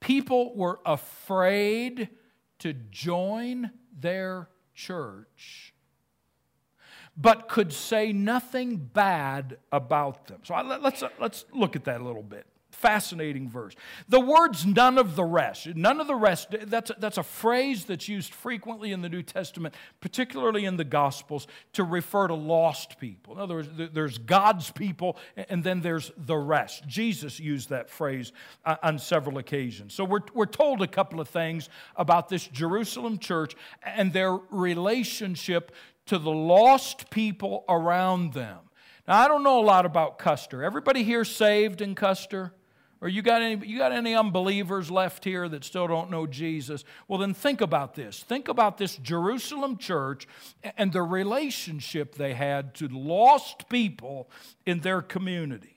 People 0.00 0.54
were 0.56 0.80
afraid 0.84 2.08
to 2.60 2.72
join 2.72 3.70
their 3.96 4.48
church, 4.74 5.74
but 7.16 7.48
could 7.48 7.72
say 7.72 8.12
nothing 8.12 8.76
bad 8.76 9.58
about 9.70 10.26
them. 10.26 10.40
So 10.42 10.54
let's, 10.82 11.02
let's 11.20 11.44
look 11.52 11.76
at 11.76 11.84
that 11.84 12.00
a 12.00 12.04
little 12.04 12.22
bit. 12.22 12.46
Fascinating 12.78 13.48
verse. 13.48 13.74
The 14.08 14.20
words 14.20 14.64
none 14.64 14.98
of 14.98 15.16
the 15.16 15.24
rest, 15.24 15.66
none 15.74 16.00
of 16.00 16.06
the 16.06 16.14
rest, 16.14 16.54
that's 16.66 16.90
a, 16.90 16.96
that's 16.96 17.18
a 17.18 17.24
phrase 17.24 17.86
that's 17.86 18.08
used 18.08 18.32
frequently 18.32 18.92
in 18.92 19.02
the 19.02 19.08
New 19.08 19.24
Testament, 19.24 19.74
particularly 20.00 20.64
in 20.64 20.76
the 20.76 20.84
Gospels, 20.84 21.48
to 21.72 21.82
refer 21.82 22.28
to 22.28 22.34
lost 22.34 23.00
people. 23.00 23.34
In 23.34 23.40
other 23.40 23.56
words, 23.56 23.68
there's 23.92 24.18
God's 24.18 24.70
people 24.70 25.16
and 25.48 25.64
then 25.64 25.80
there's 25.80 26.12
the 26.16 26.36
rest. 26.36 26.86
Jesus 26.86 27.40
used 27.40 27.70
that 27.70 27.90
phrase 27.90 28.30
on 28.64 29.00
several 29.00 29.38
occasions. 29.38 29.92
So 29.92 30.04
we're, 30.04 30.20
we're 30.32 30.46
told 30.46 30.80
a 30.80 30.86
couple 30.86 31.20
of 31.20 31.28
things 31.28 31.68
about 31.96 32.28
this 32.28 32.46
Jerusalem 32.46 33.18
church 33.18 33.56
and 33.82 34.12
their 34.12 34.34
relationship 34.50 35.72
to 36.06 36.16
the 36.16 36.30
lost 36.30 37.10
people 37.10 37.64
around 37.68 38.34
them. 38.34 38.58
Now, 39.08 39.18
I 39.18 39.26
don't 39.26 39.42
know 39.42 39.58
a 39.58 39.66
lot 39.66 39.84
about 39.84 40.20
Custer. 40.20 40.62
Everybody 40.62 41.02
here 41.02 41.24
saved 41.24 41.80
in 41.80 41.96
Custer? 41.96 42.52
Or 43.00 43.08
you 43.08 43.22
got 43.22 43.42
any 43.42 43.64
you 43.66 43.78
got 43.78 43.92
any 43.92 44.14
unbelievers 44.14 44.90
left 44.90 45.24
here 45.24 45.48
that 45.48 45.64
still 45.64 45.86
don't 45.86 46.10
know 46.10 46.26
Jesus? 46.26 46.84
Well, 47.06 47.18
then 47.18 47.32
think 47.32 47.60
about 47.60 47.94
this. 47.94 48.22
Think 48.22 48.48
about 48.48 48.76
this 48.76 48.96
Jerusalem 48.96 49.76
church 49.76 50.26
and 50.76 50.92
the 50.92 51.02
relationship 51.02 52.16
they 52.16 52.34
had 52.34 52.74
to 52.76 52.88
lost 52.88 53.68
people 53.68 54.28
in 54.66 54.80
their 54.80 55.00
community. 55.00 55.76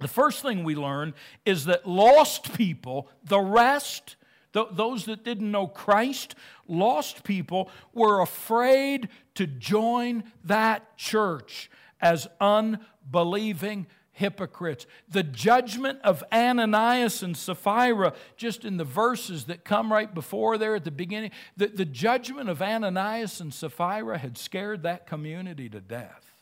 The 0.00 0.08
first 0.08 0.42
thing 0.42 0.64
we 0.64 0.74
learn 0.74 1.14
is 1.44 1.66
that 1.66 1.86
lost 1.86 2.54
people, 2.54 3.08
the 3.22 3.38
rest, 3.38 4.16
those 4.52 5.04
that 5.04 5.24
didn't 5.24 5.50
know 5.50 5.66
Christ, 5.66 6.34
lost 6.66 7.24
people, 7.24 7.70
were 7.92 8.20
afraid 8.20 9.10
to 9.34 9.46
join 9.46 10.24
that 10.44 10.96
church 10.96 11.70
as 12.00 12.26
unbelieving 12.40 13.86
hypocrites. 14.12 14.86
The 15.08 15.22
judgment 15.22 16.00
of 16.02 16.22
Ananias 16.32 17.22
and 17.22 17.36
Sapphira, 17.36 18.12
just 18.36 18.64
in 18.64 18.76
the 18.76 18.84
verses 18.84 19.44
that 19.44 19.64
come 19.64 19.92
right 19.92 20.12
before 20.12 20.58
there 20.58 20.74
at 20.74 20.84
the 20.84 20.90
beginning, 20.90 21.30
the, 21.56 21.68
the 21.68 21.84
judgment 21.84 22.48
of 22.48 22.62
Ananias 22.62 23.40
and 23.40 23.52
Sapphira 23.52 24.18
had 24.18 24.36
scared 24.36 24.82
that 24.82 25.06
community 25.06 25.68
to 25.70 25.80
death. 25.80 26.32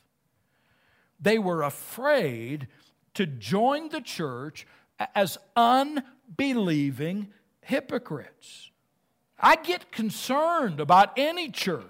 They 1.20 1.38
were 1.38 1.62
afraid 1.62 2.68
to 3.14 3.26
join 3.26 3.90
the 3.90 4.00
church 4.00 4.66
as 5.14 5.38
unbelieving 5.56 7.28
hypocrites. 7.62 8.70
I 9.38 9.56
get 9.56 9.92
concerned 9.92 10.80
about 10.80 11.18
any 11.18 11.50
church 11.50 11.84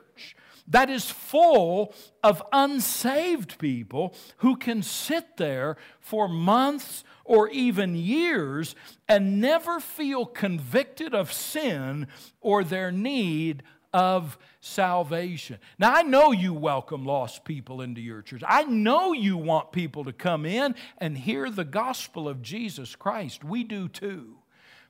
that 0.71 0.89
is 0.89 1.11
full 1.11 1.95
of 2.23 2.43
unsaved 2.53 3.59
people 3.59 4.15
who 4.39 4.57
can 4.57 4.83
sit 4.83 5.37
there 5.37 5.77
for 6.01 6.29
months 6.29 7.05
or 7.25 7.49
even 7.51 7.95
years 7.95 8.75
and 9.09 9.41
never 9.41 9.81
feel 9.81 10.25
convicted 10.27 11.15
of 11.15 11.33
sin 11.33 12.07
or 12.41 12.65
their 12.65 12.91
need 12.91 13.63
of 13.93 14.39
salvation. 14.61 15.59
Now, 15.79 15.93
I 15.93 16.03
know 16.03 16.33
you 16.33 16.55
welcome 16.55 17.05
lost 17.05 17.45
people 17.45 17.81
into 17.81 18.01
your 18.01 18.23
church. 18.23 18.43
I 18.47 18.63
know 18.63 19.13
you 19.13 19.37
want 19.37 19.73
people 19.73 20.05
to 20.05 20.13
come 20.13 20.47
in 20.47 20.75
and 20.99 21.19
hear 21.19 21.51
the 21.51 21.65
gospel 21.65 22.29
of 22.29 22.43
Jesus 22.43 22.95
Christ. 22.95 23.43
We 23.43 23.65
do 23.65 23.89
too. 23.89 24.37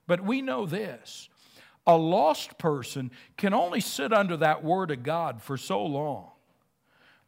But 0.07 0.23
we 0.25 0.43
know 0.43 0.67
this 0.67 1.29
a 1.87 1.97
lost 1.97 2.59
person 2.59 3.11
can 3.37 3.55
only 3.55 3.81
sit 3.81 4.13
under 4.13 4.37
that 4.39 4.63
word 4.63 4.91
of 4.91 5.03
God 5.03 5.43
for 5.43 5.57
so 5.57 5.85
long 5.85 6.31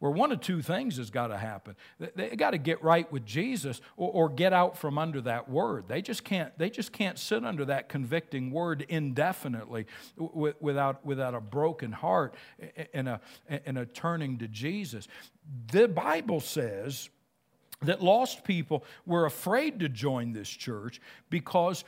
where 0.03 0.11
one 0.11 0.33
of 0.33 0.41
two 0.41 0.61
things 0.61 0.97
has 0.97 1.11
got 1.11 1.29
to 1.29 1.39
happen. 1.39 1.77
They, 2.17 2.31
got 2.31 2.51
to 2.51 2.59
get 2.59 2.83
right 2.83 3.11
with 3.13 3.25
Jesus 3.25 3.81
or, 3.97 4.11
or, 4.11 4.29
get 4.29 4.53
out 4.53 4.77
from 4.77 4.99
under 4.99 5.21
that 5.21 5.49
word. 5.49 5.85
They 5.87 6.03
just 6.03 6.25
can't, 6.25 6.59
they 6.59 6.71
just 6.71 6.91
can't 6.91 7.17
sit 7.17 7.45
under 7.45 7.65
that 7.67 7.89
convicting 7.89 8.51
word 8.51 8.85
indefinitely 8.89 9.87
without, 10.17 11.07
without 11.07 11.37
a 11.37 11.41
broken 11.41 11.93
heart 11.93 12.35
and 12.93 13.09
a, 13.09 13.21
and 13.49 13.79
a 13.79 13.87
turning 13.87 14.39
to 14.39 14.49
Jesus. 14.49 15.07
The 15.71 15.87
Bible 15.87 16.41
says 16.41 17.09
that 17.83 18.03
lost 18.03 18.43
people 18.43 18.85
were 19.07 19.25
afraid 19.25 19.79
to 19.81 19.89
join 19.89 20.33
this 20.33 20.49
church 20.49 21.01
because 21.31 21.85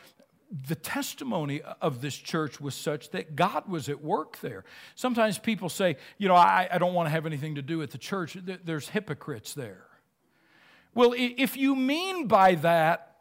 the 0.67 0.75
testimony 0.77 1.63
of 1.81 2.01
this 2.01 2.15
church 2.15 2.61
was 2.61 2.75
such 2.75 3.11
that 3.11 3.35
God 3.35 3.69
was 3.69 3.89
at 3.89 4.03
work 4.03 4.39
there. 4.41 4.65
Sometimes 4.95 5.39
people 5.39 5.69
say, 5.69 5.97
you 6.17 6.29
know, 6.29 6.35
I, 6.35 6.69
I 6.71 6.79
don't 6.79 6.95
want 6.95 7.07
to 7.07 7.11
have 7.11 7.27
anything 7.27 7.57
to 7.57 7.63
do 7.63 7.79
with 7.79 7.91
the 7.91 7.99
church. 7.99 8.37
There's 8.65 8.89
hypocrites 8.89 9.55
there. 9.55 9.87
Well, 10.95 11.13
if 11.17 11.57
you 11.57 11.75
mean 11.75 12.29
by 12.29 12.55
that, 12.57 13.17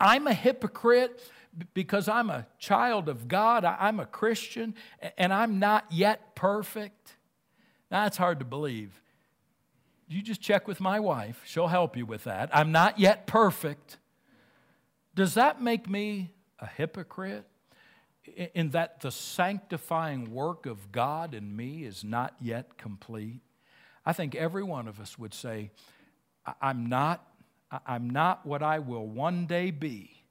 I'm 0.00 0.26
a 0.26 0.34
hypocrite 0.34 1.22
because 1.74 2.08
I'm 2.08 2.28
a 2.28 2.46
child 2.58 3.08
of 3.08 3.28
God, 3.28 3.64
I'm 3.64 4.00
a 4.00 4.06
Christian, 4.06 4.74
and 5.16 5.32
I'm 5.32 5.60
not 5.60 5.84
yet 5.90 6.34
perfect, 6.34 7.16
that's 7.88 8.16
hard 8.16 8.38
to 8.40 8.44
believe. 8.44 9.00
You 10.08 10.22
just 10.22 10.40
check 10.40 10.66
with 10.66 10.80
my 10.80 10.98
wife, 10.98 11.42
she'll 11.46 11.68
help 11.68 11.96
you 11.96 12.04
with 12.04 12.24
that. 12.24 12.50
I'm 12.52 12.72
not 12.72 12.98
yet 12.98 13.26
perfect. 13.26 13.98
Does 15.14 15.34
that 15.34 15.60
make 15.60 15.88
me 15.88 16.32
a 16.58 16.66
hypocrite? 16.66 17.46
In 18.54 18.70
that 18.70 19.00
the 19.00 19.10
sanctifying 19.10 20.32
work 20.32 20.66
of 20.66 20.92
God 20.92 21.34
in 21.34 21.56
me 21.56 21.84
is 21.84 22.04
not 22.04 22.34
yet 22.40 22.78
complete? 22.78 23.40
I 24.06 24.12
think 24.12 24.34
every 24.34 24.62
one 24.62 24.86
of 24.86 25.00
us 25.00 25.18
would 25.18 25.34
say, 25.34 25.72
I'm 26.60 26.86
not, 26.86 27.26
I'm 27.86 28.10
not 28.10 28.46
what 28.46 28.62
I 28.62 28.78
will 28.78 29.06
one 29.06 29.46
day 29.46 29.70
be, 29.70 30.24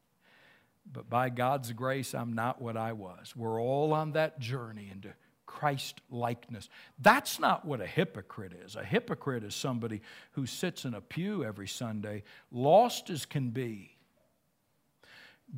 but 0.92 1.10
by 1.10 1.30
God's 1.30 1.74
grace, 1.74 2.14
I'm 2.14 2.34
not 2.34 2.62
what 2.62 2.78
I 2.78 2.94
was. 2.94 3.36
We're 3.36 3.62
all 3.62 3.94
on 3.94 4.14
that 4.14 4.40
journey 4.40 4.90
into 4.92 5.14
Christ 5.46 6.00
likeness. 6.10 6.70
That's 7.00 7.40
not 7.40 7.66
what 7.66 7.82
a 7.82 7.88
hypocrite 7.88 8.54
is. 8.54 8.76
A 8.76 8.84
hypocrite 8.84 9.44
is 9.44 9.54
somebody 9.54 10.02
who 10.32 10.46
sits 10.46 10.86
in 10.86 10.94
a 10.94 11.02
pew 11.02 11.44
every 11.44 11.68
Sunday, 11.68 12.24
lost 12.52 13.10
as 13.10 13.26
can 13.26 13.50
be, 13.50 13.98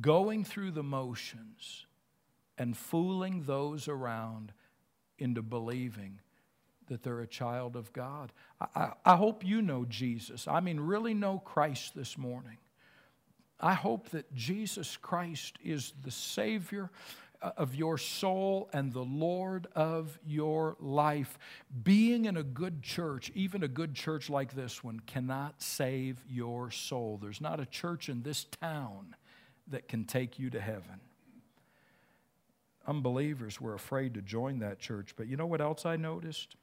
going 0.00 0.44
through 0.44 0.72
the 0.72 0.82
motions 0.82 1.86
and 2.58 2.76
fooling 2.76 3.42
those 3.44 3.88
around 3.88 4.52
into 5.18 5.42
believing 5.42 6.20
that 6.88 7.02
they're 7.02 7.20
a 7.20 7.26
child 7.26 7.76
of 7.76 7.92
God. 7.92 8.32
I, 8.60 8.92
I, 9.04 9.16
hope 9.16 9.44
you 9.44 9.62
know 9.62 9.84
Jesus. 9.84 10.46
I 10.46 10.60
mean, 10.60 10.78
really 10.78 11.14
know 11.14 11.38
Christ 11.38 11.94
this 11.94 12.18
morning. 12.18 12.58
I 13.58 13.74
hope 13.74 14.10
that 14.10 14.32
Jesus 14.34 14.96
Christ 14.96 15.58
is 15.64 15.94
the 16.02 16.10
Savior 16.10 16.90
uh, 17.40 17.52
of 17.56 17.74
your 17.74 17.96
soul 17.96 18.68
and 18.72 18.92
the 18.92 19.04
Lord 19.04 19.66
of 19.74 20.18
your 20.26 20.76
life. 20.78 21.38
Being 21.82 22.26
in 22.26 22.36
a 22.36 22.42
good 22.42 22.82
church, 22.82 23.32
even 23.34 23.62
a 23.62 23.68
good 23.68 23.94
church 23.94 24.28
like 24.28 24.54
this 24.54 24.84
one, 24.84 25.00
cannot 25.00 25.62
save 25.62 26.22
your 26.28 26.70
soul. 26.70 27.18
There's 27.22 27.40
not 27.40 27.60
a 27.60 27.66
church 27.66 28.08
in 28.08 28.22
this 28.22 28.44
town 28.44 29.14
that 29.68 29.88
can 29.88 30.04
take 30.04 30.38
you 30.38 30.50
to 30.50 30.60
heaven. 30.60 31.00
Unbelievers 32.86 33.60
were 33.60 33.74
afraid 33.74 34.14
to 34.14 34.22
join 34.22 34.58
that 34.58 34.78
church. 34.78 35.14
But 35.16 35.26
you 35.26 35.36
know 35.36 35.46
what 35.46 35.60
else 35.60 35.86
I 35.86 35.96
noticed? 35.96 36.56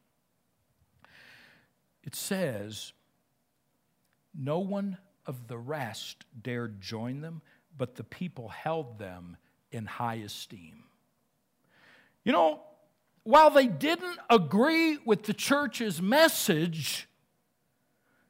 It 2.03 2.15
says, 2.15 2.93
No 4.37 4.59
one 4.59 4.97
of 5.25 5.47
the 5.47 5.57
rest 5.57 6.25
dared 6.41 6.81
join 6.81 7.21
them, 7.21 7.41
but 7.77 7.95
the 7.95 8.03
people 8.03 8.49
held 8.49 8.99
them 8.99 9.37
in 9.71 9.85
high 9.85 10.15
esteem. 10.15 10.83
You 12.23 12.33
know, 12.33 12.61
while 13.23 13.49
they 13.49 13.67
didn't 13.67 14.19
agree 14.29 14.97
with 15.05 15.23
the 15.23 15.33
church's 15.33 16.01
message, 16.01 17.07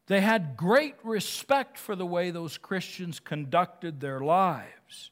they 0.08 0.22
had 0.22 0.58
great 0.58 0.96
respect 1.04 1.78
for 1.78 1.96
the 1.96 2.06
way 2.06 2.32
those 2.32 2.58
Christians 2.58 3.20
conducted 3.20 4.00
their 4.00 4.20
lives 4.20 5.12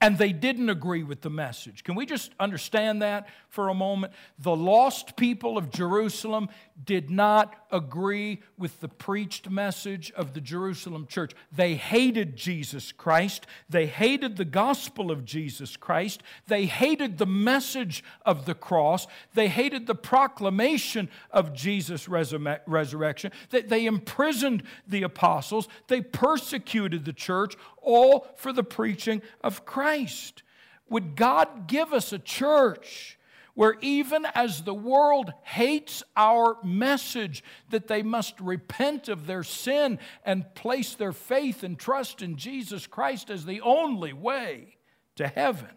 and 0.00 0.18
they 0.18 0.32
didn't 0.32 0.68
agree 0.68 1.02
with 1.02 1.22
the 1.22 1.30
message. 1.30 1.82
Can 1.82 1.94
we 1.94 2.06
just 2.06 2.32
understand 2.38 3.02
that 3.02 3.28
for 3.56 3.70
a 3.70 3.74
moment? 3.74 4.12
The 4.38 4.54
lost 4.54 5.16
people 5.16 5.56
of 5.56 5.70
Jerusalem 5.70 6.50
did 6.84 7.10
not 7.10 7.54
agree 7.72 8.42
with 8.58 8.80
the 8.80 8.88
preached 8.88 9.48
message 9.48 10.12
of 10.12 10.34
the 10.34 10.42
Jerusalem 10.42 11.06
church. 11.08 11.32
They 11.50 11.74
hated 11.74 12.36
Jesus 12.36 12.92
Christ. 12.92 13.46
They 13.70 13.86
hated 13.86 14.36
the 14.36 14.44
gospel 14.44 15.10
of 15.10 15.24
Jesus 15.24 15.74
Christ. 15.78 16.22
They 16.46 16.66
hated 16.66 17.16
the 17.16 17.24
message 17.24 18.04
of 18.26 18.44
the 18.44 18.54
cross. 18.54 19.06
They 19.32 19.48
hated 19.48 19.86
the 19.86 19.94
proclamation 19.94 21.08
of 21.30 21.54
Jesus' 21.54 22.08
resurrection. 22.08 23.32
They 23.48 23.86
imprisoned 23.86 24.64
the 24.86 25.02
apostles. 25.02 25.66
They 25.88 26.02
persecuted 26.02 27.06
the 27.06 27.14
church 27.14 27.56
all 27.80 28.28
for 28.36 28.52
the 28.52 28.62
preaching 28.62 29.22
of 29.42 29.64
Christ. 29.64 30.42
Would 30.90 31.16
God 31.16 31.66
give 31.66 31.94
us 31.94 32.12
a 32.12 32.18
church 32.18 33.18
where, 33.56 33.76
even 33.80 34.26
as 34.34 34.62
the 34.62 34.74
world 34.74 35.32
hates 35.42 36.02
our 36.14 36.58
message 36.62 37.42
that 37.70 37.88
they 37.88 38.02
must 38.02 38.38
repent 38.38 39.08
of 39.08 39.26
their 39.26 39.42
sin 39.42 39.98
and 40.24 40.54
place 40.54 40.94
their 40.94 41.12
faith 41.12 41.62
and 41.62 41.78
trust 41.78 42.20
in 42.20 42.36
Jesus 42.36 42.86
Christ 42.86 43.30
as 43.30 43.46
the 43.46 43.62
only 43.62 44.12
way 44.12 44.76
to 45.16 45.26
heaven, 45.26 45.70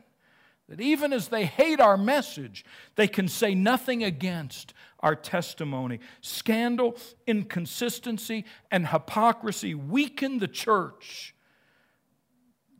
that 0.68 0.82
even 0.82 1.14
as 1.14 1.30
they 1.30 1.46
hate 1.46 1.80
our 1.80 1.98
message, 1.98 2.66
they 2.96 3.08
can 3.08 3.30
say 3.30 3.56
nothing 3.56 4.04
against 4.04 4.74
our 5.00 5.16
testimony. 5.16 6.02
Scandal, 6.20 6.98
inconsistency, 7.26 8.44
and 8.70 8.88
hypocrisy 8.88 9.74
weaken 9.74 10.40
the 10.40 10.50
church 10.50 11.34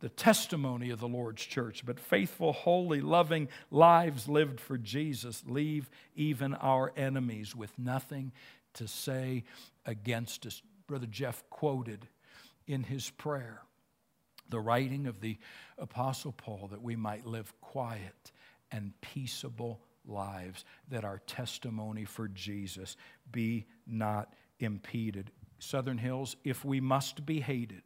the 0.00 0.08
testimony 0.08 0.90
of 0.90 1.00
the 1.00 1.08
Lord's 1.08 1.44
church. 1.44 1.84
But 1.84 2.00
faithful, 2.00 2.52
holy, 2.52 3.00
loving 3.00 3.48
lives 3.70 4.28
lived 4.28 4.60
for 4.60 4.76
Jesus 4.76 5.42
leave 5.46 5.90
even 6.14 6.54
our 6.54 6.92
enemies 6.96 7.54
with 7.54 7.78
nothing 7.78 8.32
to 8.74 8.88
say 8.88 9.44
against 9.86 10.46
us. 10.46 10.62
Brother 10.86 11.06
Jeff 11.06 11.42
quoted 11.50 12.08
in 12.66 12.82
his 12.82 13.10
prayer 13.10 13.62
the 14.48 14.60
writing 14.60 15.06
of 15.06 15.20
the 15.20 15.38
Apostle 15.78 16.32
Paul 16.32 16.68
that 16.72 16.82
we 16.82 16.96
might 16.96 17.26
live 17.26 17.52
quiet 17.60 18.32
and 18.72 18.92
peaceable 19.00 19.80
lives, 20.06 20.64
that 20.88 21.04
our 21.04 21.18
testimony 21.26 22.04
for 22.04 22.28
Jesus 22.28 22.96
be 23.30 23.66
not 23.86 24.34
impeded. 24.58 25.30
Southern 25.58 25.98
Hills, 25.98 26.36
if 26.44 26.64
we 26.64 26.80
must 26.80 27.24
be 27.24 27.40
hated, 27.40 27.82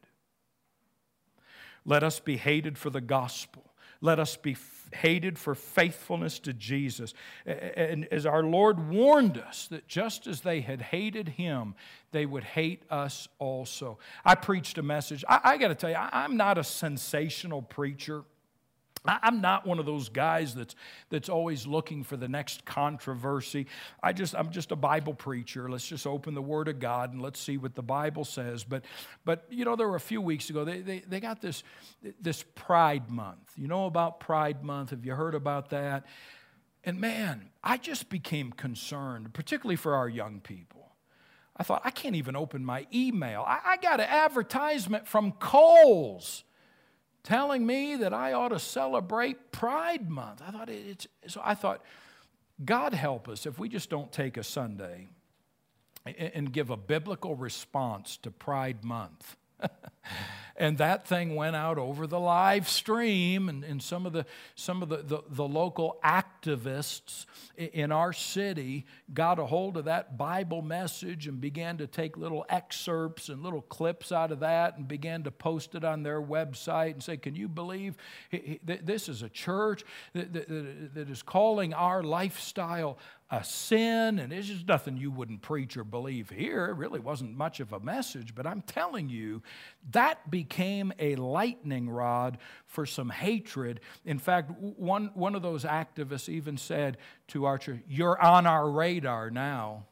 let 1.85 2.03
us 2.03 2.19
be 2.19 2.37
hated 2.37 2.77
for 2.77 2.89
the 2.89 3.01
gospel. 3.01 3.63
Let 4.01 4.19
us 4.19 4.35
be 4.35 4.57
hated 4.93 5.39
for 5.39 5.55
faithfulness 5.55 6.39
to 6.39 6.53
Jesus. 6.53 7.13
And 7.45 8.05
as 8.11 8.25
our 8.25 8.43
Lord 8.43 8.89
warned 8.89 9.37
us 9.37 9.67
that 9.69 9.87
just 9.87 10.27
as 10.27 10.41
they 10.41 10.61
had 10.61 10.81
hated 10.81 11.29
him, 11.29 11.75
they 12.11 12.25
would 12.25 12.43
hate 12.43 12.83
us 12.89 13.27
also. 13.39 13.99
I 14.23 14.35
preached 14.35 14.77
a 14.77 14.83
message. 14.83 15.23
I, 15.27 15.39
I 15.43 15.57
got 15.57 15.69
to 15.69 15.75
tell 15.75 15.89
you, 15.89 15.95
I, 15.95 16.09
I'm 16.11 16.37
not 16.37 16.57
a 16.57 16.63
sensational 16.63 17.61
preacher. 17.61 18.23
I'm 19.07 19.41
not 19.41 19.65
one 19.65 19.79
of 19.79 19.85
those 19.85 20.09
guys 20.09 20.55
that's, 20.55 20.75
that's 21.09 21.29
always 21.29 21.67
looking 21.67 22.03
for 22.03 22.17
the 22.17 22.27
next 22.27 22.65
controversy. 22.65 23.67
I 24.01 24.13
just, 24.13 24.35
I'm 24.35 24.51
just 24.51 24.71
a 24.71 24.75
Bible 24.75 25.13
preacher. 25.13 25.69
Let's 25.69 25.87
just 25.87 26.07
open 26.07 26.33
the 26.33 26.41
Word 26.41 26.67
of 26.67 26.79
God 26.79 27.13
and 27.13 27.21
let's 27.21 27.39
see 27.39 27.57
what 27.57 27.75
the 27.75 27.83
Bible 27.83 28.25
says. 28.25 28.63
But, 28.63 28.85
but 29.23 29.45
you 29.49 29.65
know, 29.65 29.75
there 29.75 29.87
were 29.87 29.95
a 29.95 29.99
few 29.99 30.21
weeks 30.21 30.49
ago, 30.49 30.65
they, 30.65 30.81
they, 30.81 30.99
they 30.99 31.19
got 31.19 31.41
this, 31.41 31.63
this 32.21 32.43
Pride 32.55 33.09
Month. 33.09 33.53
You 33.55 33.67
know 33.67 33.85
about 33.85 34.19
Pride 34.19 34.63
Month? 34.63 34.89
Have 34.91 35.05
you 35.05 35.13
heard 35.15 35.35
about 35.35 35.69
that? 35.69 36.05
And 36.83 36.99
man, 36.99 37.49
I 37.63 37.77
just 37.77 38.09
became 38.09 38.51
concerned, 38.51 39.33
particularly 39.33 39.75
for 39.75 39.95
our 39.95 40.07
young 40.07 40.39
people. 40.39 40.91
I 41.57 41.63
thought, 41.63 41.81
I 41.85 41.91
can't 41.91 42.15
even 42.15 42.35
open 42.35 42.65
my 42.65 42.85
email. 42.93 43.43
I, 43.47 43.59
I 43.65 43.77
got 43.77 43.99
an 43.99 44.07
advertisement 44.09 45.07
from 45.07 45.31
Kohl's 45.33 46.43
telling 47.25 47.65
me 47.65 47.97
that 47.97 48.13
I 48.13 48.33
ought 48.33 48.49
to 48.49 48.59
celebrate 48.59 49.51
Pride 49.51 50.09
Month. 50.09 50.41
I 50.47 50.51
thought 50.51 50.69
it's 50.69 51.07
so 51.27 51.41
I 51.43 51.55
thought, 51.55 51.83
God 52.63 52.93
help 52.93 53.27
us 53.27 53.45
if 53.45 53.59
we 53.59 53.67
just 53.67 53.89
don't 53.89 54.11
take 54.11 54.37
a 54.37 54.43
Sunday 54.43 55.09
and 56.05 56.53
give 56.53 56.69
a 56.69 56.77
biblical 56.77 57.35
response 57.35 58.15
to 58.17 58.31
Pride 58.31 58.83
Month. 58.83 59.35
and 60.57 60.77
that 60.77 61.07
thing 61.07 61.35
went 61.35 61.55
out 61.55 61.77
over 61.77 62.07
the 62.07 62.19
live 62.19 62.69
stream 62.69 63.49
and, 63.49 63.63
and 63.63 63.81
some 63.81 64.05
of 64.05 64.13
the 64.13 64.25
some 64.55 64.81
of 64.81 64.89
the, 64.89 64.97
the, 64.97 65.23
the, 65.29 65.47
local 65.47 65.97
activists 66.03 67.25
in 67.57 67.91
our 67.91 68.13
city 68.13 68.85
got 69.13 69.37
a 69.37 69.45
hold 69.45 69.77
of 69.77 69.85
that 69.85 70.17
bible 70.17 70.61
message 70.61 71.27
and 71.27 71.41
began 71.41 71.77
to 71.77 71.87
take 71.87 72.17
little 72.17 72.45
excerpts 72.49 73.29
and 73.29 73.43
little 73.43 73.61
clips 73.61 74.11
out 74.11 74.31
of 74.31 74.39
that 74.39 74.77
and 74.77 74.87
began 74.87 75.23
to 75.23 75.31
post 75.31 75.75
it 75.75 75.83
on 75.83 76.03
their 76.03 76.21
website 76.21 76.91
and 76.93 77.03
say 77.03 77.17
can 77.17 77.35
you 77.35 77.47
believe 77.47 77.95
this 78.63 79.09
is 79.09 79.21
a 79.21 79.29
church 79.29 79.83
that, 80.13 80.31
that, 80.33 80.93
that 80.93 81.09
is 81.09 81.21
calling 81.21 81.73
our 81.73 82.01
lifestyle 82.01 82.97
a 83.31 83.43
sin, 83.43 84.19
and 84.19 84.31
it's 84.31 84.47
just 84.47 84.67
nothing 84.67 84.97
you 84.97 85.09
wouldn't 85.09 85.41
preach 85.41 85.77
or 85.77 85.83
believe 85.83 86.29
here. 86.29 86.65
It 86.65 86.75
really 86.75 86.99
wasn't 86.99 87.35
much 87.35 87.59
of 87.59 87.73
a 87.73 87.79
message, 87.79 88.35
but 88.35 88.45
I'm 88.45 88.61
telling 88.61 89.09
you, 89.09 89.41
that 89.91 90.29
became 90.29 90.93
a 90.99 91.15
lightning 91.15 91.89
rod 91.89 92.37
for 92.67 92.85
some 92.85 93.09
hatred. 93.09 93.79
In 94.05 94.19
fact, 94.19 94.51
one, 94.51 95.09
one 95.15 95.33
of 95.33 95.41
those 95.41 95.63
activists 95.63 96.29
even 96.29 96.55
said 96.57 96.97
to 97.29 97.45
Archer, 97.45 97.81
You're 97.87 98.21
on 98.21 98.45
our 98.45 98.69
radar 98.69 99.31
now. 99.31 99.85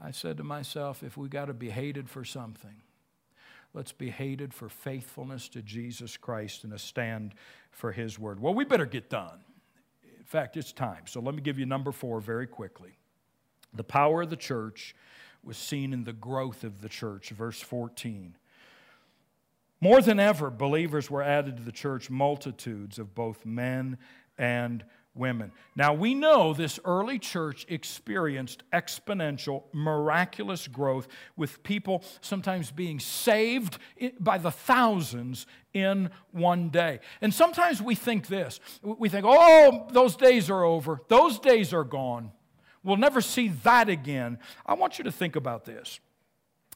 I 0.00 0.12
said 0.12 0.36
to 0.36 0.44
myself, 0.44 1.02
if 1.02 1.16
we 1.16 1.28
got 1.28 1.46
to 1.46 1.54
be 1.54 1.70
hated 1.70 2.08
for 2.08 2.24
something, 2.24 2.82
let's 3.74 3.90
be 3.90 4.10
hated 4.10 4.54
for 4.54 4.68
faithfulness 4.68 5.48
to 5.48 5.62
Jesus 5.62 6.16
Christ 6.16 6.62
and 6.62 6.72
a 6.72 6.78
stand 6.78 7.34
for 7.72 7.90
His 7.90 8.20
word. 8.20 8.38
Well, 8.38 8.54
we 8.54 8.64
better 8.64 8.86
get 8.86 9.10
done 9.10 9.40
fact, 10.28 10.56
it's 10.56 10.72
time. 10.72 11.06
So 11.06 11.20
let 11.20 11.34
me 11.34 11.40
give 11.40 11.58
you 11.58 11.66
number 11.66 11.90
four 11.90 12.20
very 12.20 12.46
quickly. 12.46 12.98
The 13.74 13.84
power 13.84 14.22
of 14.22 14.30
the 14.30 14.36
church 14.36 14.94
was 15.42 15.56
seen 15.56 15.92
in 15.92 16.04
the 16.04 16.12
growth 16.12 16.64
of 16.64 16.80
the 16.80 16.88
church, 16.88 17.30
verse 17.30 17.60
14. 17.60 18.36
More 19.80 20.02
than 20.02 20.18
ever, 20.18 20.50
believers 20.50 21.10
were 21.10 21.22
added 21.22 21.56
to 21.56 21.62
the 21.62 21.72
church, 21.72 22.10
multitudes 22.10 22.98
of 22.98 23.14
both 23.14 23.46
men 23.46 23.96
and 24.36 24.84
women. 25.14 25.52
Now, 25.74 25.94
we 25.94 26.14
know 26.14 26.54
this 26.54 26.78
early 26.84 27.18
church 27.18 27.66
experienced 27.68 28.62
exponential, 28.72 29.64
miraculous 29.72 30.68
growth 30.68 31.08
with 31.36 31.62
people 31.62 32.04
sometimes 32.20 32.70
being 32.70 33.00
saved 33.00 33.78
by 34.20 34.38
the 34.38 34.50
thousands 34.50 35.46
in 35.74 36.10
one 36.30 36.70
day. 36.70 37.00
And 37.20 37.32
sometimes 37.32 37.82
we 37.82 37.94
think 37.94 38.28
this 38.28 38.60
we 38.82 39.08
think, 39.08 39.24
oh, 39.28 39.88
those 39.90 40.16
days 40.16 40.50
are 40.50 40.64
over, 40.64 41.00
those 41.08 41.38
days 41.38 41.72
are 41.72 41.84
gone. 41.84 42.32
We'll 42.84 42.96
never 42.96 43.20
see 43.20 43.48
that 43.64 43.88
again. 43.88 44.38
I 44.64 44.74
want 44.74 44.98
you 44.98 45.04
to 45.04 45.12
think 45.12 45.36
about 45.36 45.64
this 45.64 46.00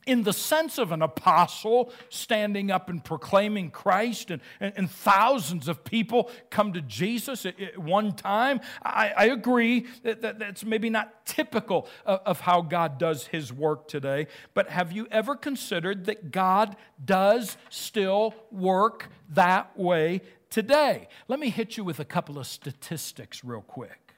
in 0.06 0.24
the 0.24 0.32
sense 0.32 0.78
of 0.78 0.92
an 0.92 1.02
apostle 1.02 1.92
standing 2.08 2.70
up 2.70 2.88
and 2.88 3.04
proclaiming 3.04 3.70
Christ, 3.70 4.30
and, 4.30 4.42
and, 4.60 4.72
and 4.76 4.90
thousands 4.90 5.68
of 5.68 5.84
people 5.84 6.30
come 6.50 6.72
to 6.72 6.80
Jesus 6.80 7.46
at, 7.46 7.60
at 7.60 7.78
one 7.78 8.12
time. 8.12 8.60
I, 8.82 9.12
I 9.16 9.24
agree 9.26 9.86
that, 10.02 10.22
that, 10.22 10.38
that's 10.38 10.64
maybe 10.64 10.90
not 10.90 11.24
typical 11.26 11.88
of, 12.04 12.20
of 12.26 12.40
how 12.40 12.62
God 12.62 12.98
does 12.98 13.26
his 13.28 13.52
work 13.52 13.88
today, 13.88 14.26
but 14.54 14.68
have 14.68 14.92
you 14.92 15.06
ever 15.10 15.36
considered 15.36 16.06
that 16.06 16.30
God 16.32 16.76
does 17.04 17.56
still 17.70 18.34
work 18.50 19.08
that 19.30 19.78
way 19.78 20.22
today? 20.50 21.08
Let 21.28 21.38
me 21.38 21.50
hit 21.50 21.76
you 21.76 21.84
with 21.84 22.00
a 22.00 22.04
couple 22.04 22.38
of 22.38 22.46
statistics 22.46 23.44
real 23.44 23.62
quick. 23.62 24.14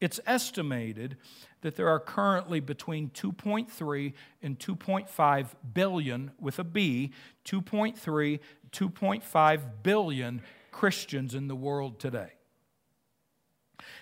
It's 0.00 0.18
estimated 0.26 1.18
that 1.62 1.76
there 1.76 1.88
are 1.88 2.00
currently 2.00 2.60
between 2.60 3.10
2.3 3.10 4.12
and 4.42 4.58
2.5 4.58 5.46
billion, 5.74 6.30
with 6.38 6.58
a 6.58 6.64
B, 6.64 7.12
2.3, 7.44 8.40
2.5 8.72 9.60
billion 9.82 10.42
Christians 10.70 11.34
in 11.34 11.48
the 11.48 11.56
world 11.56 11.98
today. 11.98 12.32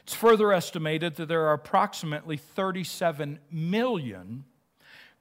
It's 0.03 0.15
further 0.15 0.53
estimated 0.53 1.17
that 1.17 1.27
there 1.27 1.47
are 1.47 1.53
approximately 1.53 2.37
37 2.37 3.39
million 3.51 4.45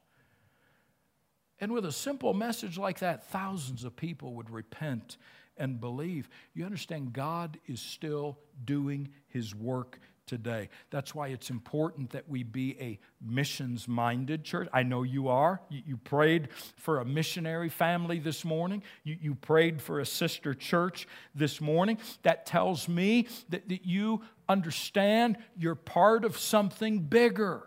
And 1.60 1.72
with 1.72 1.86
a 1.86 1.92
simple 1.92 2.34
message 2.34 2.78
like 2.78 3.00
that, 3.00 3.30
thousands 3.30 3.84
of 3.84 3.96
people 3.96 4.36
would 4.36 4.50
repent 4.50 5.18
and 5.56 5.80
believe. 5.80 6.30
You 6.54 6.66
understand, 6.66 7.14
God 7.14 7.58
is 7.66 7.82
still 7.82 8.38
doing 8.64 9.10
his 9.28 9.56
work 9.56 10.00
today. 10.28 10.70
That's 10.92 11.16
why 11.16 11.30
it's 11.30 11.50
important 11.50 12.12
that 12.12 12.30
we 12.30 12.44
be 12.44 12.78
a 12.80 13.00
missions 13.26 13.88
minded 13.88 14.44
church. 14.44 14.68
I 14.72 14.84
know 14.84 15.04
you 15.04 15.30
are. 15.30 15.62
You, 15.70 15.82
you, 15.88 15.98
prayed 15.98 16.50
for 16.76 17.00
a 17.00 17.06
missionary 17.06 17.70
family 17.70 18.20
this 18.20 18.46
morning, 18.46 18.84
you, 19.04 19.18
you 19.20 19.36
prayed 19.36 19.82
for 19.82 20.00
a 20.00 20.06
sister 20.06 20.54
church 20.54 21.08
this 21.34 21.60
morning. 21.60 21.98
That 22.24 22.46
tells 22.46 22.88
me 22.88 23.28
that, 23.50 23.68
that 23.70 23.86
you 23.86 24.22
understand 24.48 25.38
you're 25.58 25.76
part 25.76 26.24
of 26.24 26.38
something 26.38 27.00
bigger. 27.00 27.64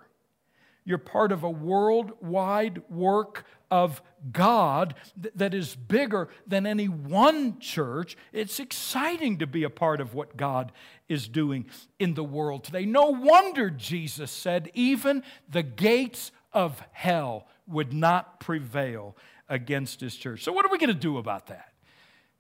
You're 0.85 0.99
part 0.99 1.33
of 1.33 1.43
a 1.43 1.51
worldwide 1.51 2.83
work 2.89 3.45
of 3.71 4.03
God 4.33 4.95
that 5.35 5.55
is 5.55 5.77
bigger 5.77 6.29
than 6.47 6.67
any 6.67 6.89
one 6.89 7.61
church. 7.61 8.17
It's 8.33 8.59
exciting 8.59 9.39
to 9.39 9.47
be 9.47 9.63
a 9.63 9.71
part 9.71 10.01
of 10.01 10.15
what 10.15 10.37
God 10.37 10.73
is 11.09 11.29
doing 11.29 11.67
in 11.99 12.15
the 12.15 12.25
world 12.25 12.65
today. 12.65 12.85
No 12.85 13.11
wonder 13.11 13.71
Jesus 13.71 14.31
said, 14.31 14.71
even 14.75 15.23
the 15.49 15.63
gates 15.63 16.33
of 16.53 16.83
hell 16.93 17.47
would 17.67 17.93
not 17.93 18.41
prevail 18.41 19.17
against 19.49 20.01
his 20.01 20.17
church. 20.17 20.43
So, 20.43 20.53
what 20.53 20.65
are 20.65 20.71
we 20.71 20.79
going 20.79 20.89
to 20.89 20.95
do 20.95 21.19
about 21.19 21.49
that? 21.49 21.73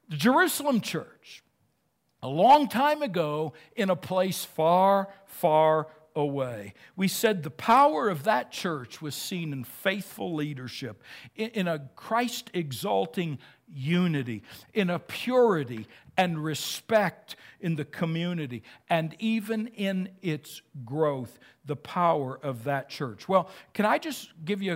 The 0.08 0.16
Jerusalem 0.16 0.80
church, 0.80 1.42
a 2.22 2.28
long 2.28 2.68
time 2.68 3.02
ago, 3.02 3.52
in 3.76 3.90
a 3.90 3.96
place 3.96 4.44
far, 4.44 5.08
far 5.26 5.86
away. 6.20 6.74
We 6.96 7.08
said 7.08 7.42
the 7.42 7.50
power 7.50 8.08
of 8.08 8.24
that 8.24 8.52
church 8.52 9.02
was 9.02 9.14
seen 9.14 9.52
in 9.52 9.64
faithful 9.64 10.34
leadership, 10.34 11.02
in, 11.34 11.68
a 11.68 11.80
Christ 11.96 12.50
exalting 12.54 13.38
unity, 13.68 14.42
in 14.74 14.90
a 14.90 14.98
purity 14.98 15.86
and 16.16 16.42
respect 16.42 17.36
in 17.60 17.76
the 17.76 17.84
community, 17.84 18.62
and 18.88 19.14
even 19.18 19.68
in 19.68 20.10
its 20.22 20.62
growth, 20.84 21.38
the 21.64 21.76
power 21.76 22.38
of 22.42 22.64
that 22.64 22.88
church. 22.88 23.28
Well, 23.28 23.48
can 23.74 23.86
I 23.86 23.98
just 23.98 24.30
give 24.44 24.62
you 24.62 24.74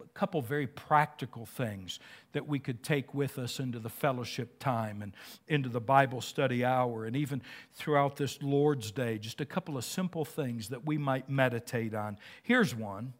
a 0.00 0.08
couple 0.14 0.42
very 0.42 0.66
practical 0.66 1.46
things 1.46 2.00
that 2.32 2.46
we 2.46 2.58
could 2.58 2.82
take 2.82 3.14
with 3.14 3.38
us 3.38 3.58
into 3.58 3.78
the 3.78 3.88
fellowship 3.88 4.58
time 4.58 5.02
and 5.02 5.14
into 5.46 5.68
the 5.68 5.80
Bible 5.80 6.20
study 6.20 6.64
hour 6.64 7.04
and 7.04 7.16
even 7.16 7.42
throughout 7.74 8.16
this 8.16 8.42
Lord's 8.42 8.90
Day. 8.90 9.18
Just 9.18 9.40
a 9.40 9.46
couple 9.46 9.76
of 9.78 9.84
simple 9.84 10.24
things 10.24 10.68
that 10.68 10.84
we 10.84 10.98
might 10.98 11.28
meditate 11.28 11.94
on. 11.94 12.18
Here's 12.42 12.74
one 12.74 13.14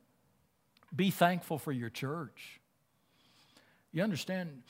be 0.95 1.11
thankful 1.11 1.59
for 1.59 1.73
your 1.73 1.91
church. 1.91 2.61
You 3.93 4.03
understand, 4.03 4.63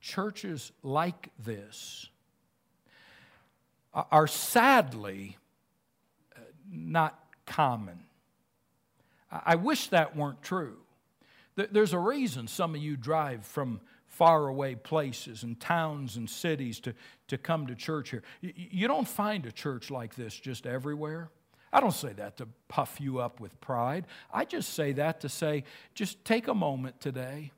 churches 0.00 0.72
like 0.82 1.30
this 1.38 2.08
are 3.92 4.26
sadly 4.26 5.36
uh, 6.36 6.40
not 6.70 7.18
common. 7.46 8.00
I 9.30 9.56
wish 9.56 9.88
that 9.88 10.16
weren't 10.16 10.42
true. 10.42 10.78
There's 11.70 11.92
a 11.92 11.98
reason 11.98 12.48
some 12.48 12.74
of 12.74 12.80
you 12.80 12.96
drive 12.96 13.44
from 13.44 13.80
faraway 14.06 14.74
places 14.74 15.42
and 15.42 15.58
towns 15.58 16.16
and 16.16 16.28
cities 16.28 16.80
to, 16.80 16.94
to 17.28 17.38
come 17.38 17.66
to 17.68 17.74
church 17.74 18.10
here. 18.10 18.22
You 18.40 18.88
don't 18.88 19.08
find 19.08 19.46
a 19.46 19.52
church 19.52 19.90
like 19.90 20.14
this 20.14 20.34
just 20.34 20.66
everywhere. 20.66 21.30
I 21.72 21.80
don't 21.80 21.94
say 21.94 22.12
that 22.14 22.36
to 22.38 22.48
puff 22.68 23.00
you 23.00 23.20
up 23.20 23.40
with 23.40 23.60
pride. 23.60 24.06
I 24.32 24.44
just 24.44 24.74
say 24.74 24.92
that 24.92 25.20
to 25.20 25.28
say, 25.28 25.64
just 25.94 26.24
take 26.24 26.48
a 26.48 26.54
moment 26.54 27.00
today 27.00 27.52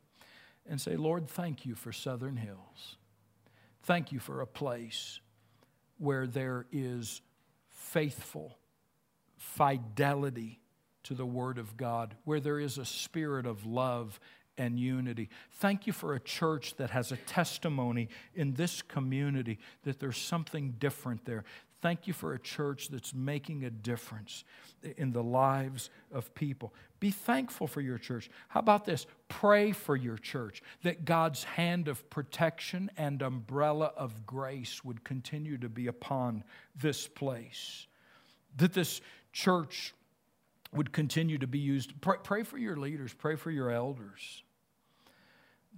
and 0.68 0.80
say, 0.80 0.96
Lord, 0.96 1.28
thank 1.28 1.64
you 1.64 1.74
for 1.74 1.92
Southern 1.92 2.36
Hills. 2.36 2.96
Thank 3.84 4.12
you 4.12 4.20
for 4.20 4.40
a 4.40 4.46
place 4.46 5.20
where 5.98 6.26
there 6.26 6.66
is 6.70 7.22
faithful 7.68 8.58
fidelity 9.36 10.60
to 11.04 11.14
the 11.14 11.26
Word 11.26 11.58
of 11.58 11.76
God, 11.76 12.14
where 12.24 12.40
there 12.40 12.60
is 12.60 12.78
a 12.78 12.84
spirit 12.84 13.46
of 13.46 13.66
love 13.66 14.20
and 14.58 14.78
unity. 14.78 15.28
Thank 15.52 15.86
you 15.86 15.92
for 15.92 16.14
a 16.14 16.20
church 16.20 16.76
that 16.76 16.90
has 16.90 17.12
a 17.12 17.16
testimony 17.16 18.08
in 18.34 18.54
this 18.54 18.82
community 18.82 19.58
that 19.84 19.98
there's 19.98 20.18
something 20.18 20.72
different 20.78 21.24
there. 21.24 21.44
Thank 21.80 22.06
you 22.06 22.12
for 22.12 22.32
a 22.32 22.38
church 22.38 22.88
that's 22.88 23.12
making 23.12 23.64
a 23.64 23.70
difference 23.70 24.44
in 24.96 25.10
the 25.10 25.22
lives 25.22 25.90
of 26.12 26.32
people. 26.32 26.72
Be 27.00 27.10
thankful 27.10 27.66
for 27.66 27.80
your 27.80 27.98
church. 27.98 28.30
How 28.48 28.60
about 28.60 28.84
this? 28.84 29.04
Pray 29.28 29.72
for 29.72 29.96
your 29.96 30.16
church 30.16 30.62
that 30.84 31.04
God's 31.04 31.42
hand 31.42 31.88
of 31.88 32.08
protection 32.08 32.88
and 32.96 33.20
umbrella 33.20 33.92
of 33.96 34.24
grace 34.24 34.84
would 34.84 35.02
continue 35.02 35.58
to 35.58 35.68
be 35.68 35.88
upon 35.88 36.44
this 36.80 37.08
place. 37.08 37.88
That 38.58 38.74
this 38.74 39.00
church 39.32 39.92
would 40.72 40.92
continue 40.92 41.38
to 41.38 41.46
be 41.46 41.58
used. 41.58 42.00
Pray, 42.00 42.16
pray, 42.22 42.42
for 42.42 42.58
your 42.58 42.76
leaders, 42.76 43.12
pray 43.12 43.36
for 43.36 43.50
your 43.50 43.70
elders, 43.70 44.42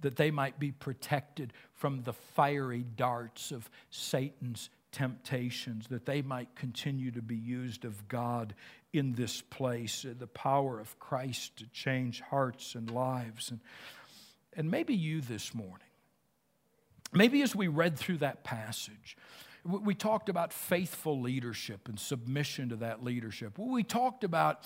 that 0.01 0.15
they 0.15 0.31
might 0.31 0.59
be 0.59 0.71
protected 0.71 1.53
from 1.73 2.03
the 2.03 2.13
fiery 2.13 2.85
darts 2.95 3.51
of 3.51 3.69
Satan's 3.89 4.69
temptations, 4.91 5.87
that 5.87 6.05
they 6.05 6.21
might 6.21 6.55
continue 6.55 7.11
to 7.11 7.21
be 7.21 7.35
used 7.35 7.83
of 7.83 8.07
God 8.07 8.55
in 8.93 9.13
this 9.13 9.41
place, 9.41 10.05
uh, 10.05 10.13
the 10.17 10.27
power 10.27 10.79
of 10.79 10.97
Christ 10.99 11.57
to 11.57 11.67
change 11.67 12.21
hearts 12.21 12.75
and 12.75 12.89
lives. 12.89 13.51
And, 13.51 13.59
and 14.53 14.71
maybe 14.71 14.95
you 14.95 15.19
this 15.19 15.53
morning, 15.53 15.87
maybe 17.11 17.41
as 17.41 17.53
we 17.53 17.67
read 17.67 17.97
through 17.97 18.19
that 18.19 18.45
passage, 18.45 19.17
we 19.65 19.95
talked 19.95 20.29
about 20.29 20.53
faithful 20.53 21.19
leadership 21.19 21.89
and 21.89 21.99
submission 21.99 22.69
to 22.69 22.75
that 22.77 23.03
leadership. 23.03 23.57
We 23.57 23.83
talked 23.83 24.23
about 24.23 24.65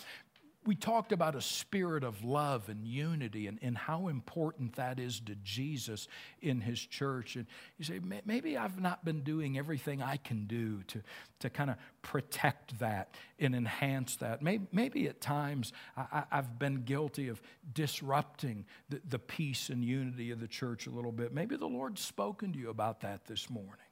we 0.65 0.75
talked 0.75 1.13
about 1.13 1.35
a 1.35 1.41
spirit 1.41 2.03
of 2.03 2.23
love 2.23 2.67
and 2.67 2.85
unity 2.85 3.47
and, 3.47 3.57
and 3.61 3.77
how 3.77 4.09
important 4.09 4.75
that 4.75 4.99
is 4.99 5.21
to 5.21 5.35
Jesus 5.35 6.07
in 6.41 6.59
his 6.59 6.79
church. 6.79 7.37
And 7.37 7.47
you 7.77 7.85
say, 7.85 8.01
maybe 8.25 8.57
I've 8.57 8.79
not 8.79 9.05
been 9.05 9.21
doing 9.21 9.57
everything 9.57 10.03
I 10.03 10.17
can 10.17 10.47
do 10.47 10.83
to, 10.83 11.01
to 11.39 11.49
kind 11.49 11.69
of 11.69 11.77
protect 12.01 12.77
that 12.79 13.15
and 13.39 13.55
enhance 13.55 14.17
that. 14.17 14.41
Maybe, 14.41 14.67
maybe 14.73 15.07
at 15.07 15.21
times 15.21 15.71
I, 15.95 16.25
have 16.29 16.59
been 16.59 16.83
guilty 16.83 17.29
of 17.29 17.41
disrupting 17.73 18.65
the, 18.89 19.01
the 19.07 19.19
peace 19.19 19.69
and 19.69 19.83
unity 19.83 20.29
of 20.31 20.41
the 20.41 20.47
church 20.47 20.87
a 20.87 20.91
little 20.91 21.13
bit. 21.13 21.33
Maybe 21.33 21.55
the 21.55 21.67
Lord's 21.67 22.01
spoken 22.01 22.51
to 22.51 22.59
you 22.59 22.69
about 22.69 22.99
that 23.01 23.25
this 23.25 23.49
morning. 23.49 23.88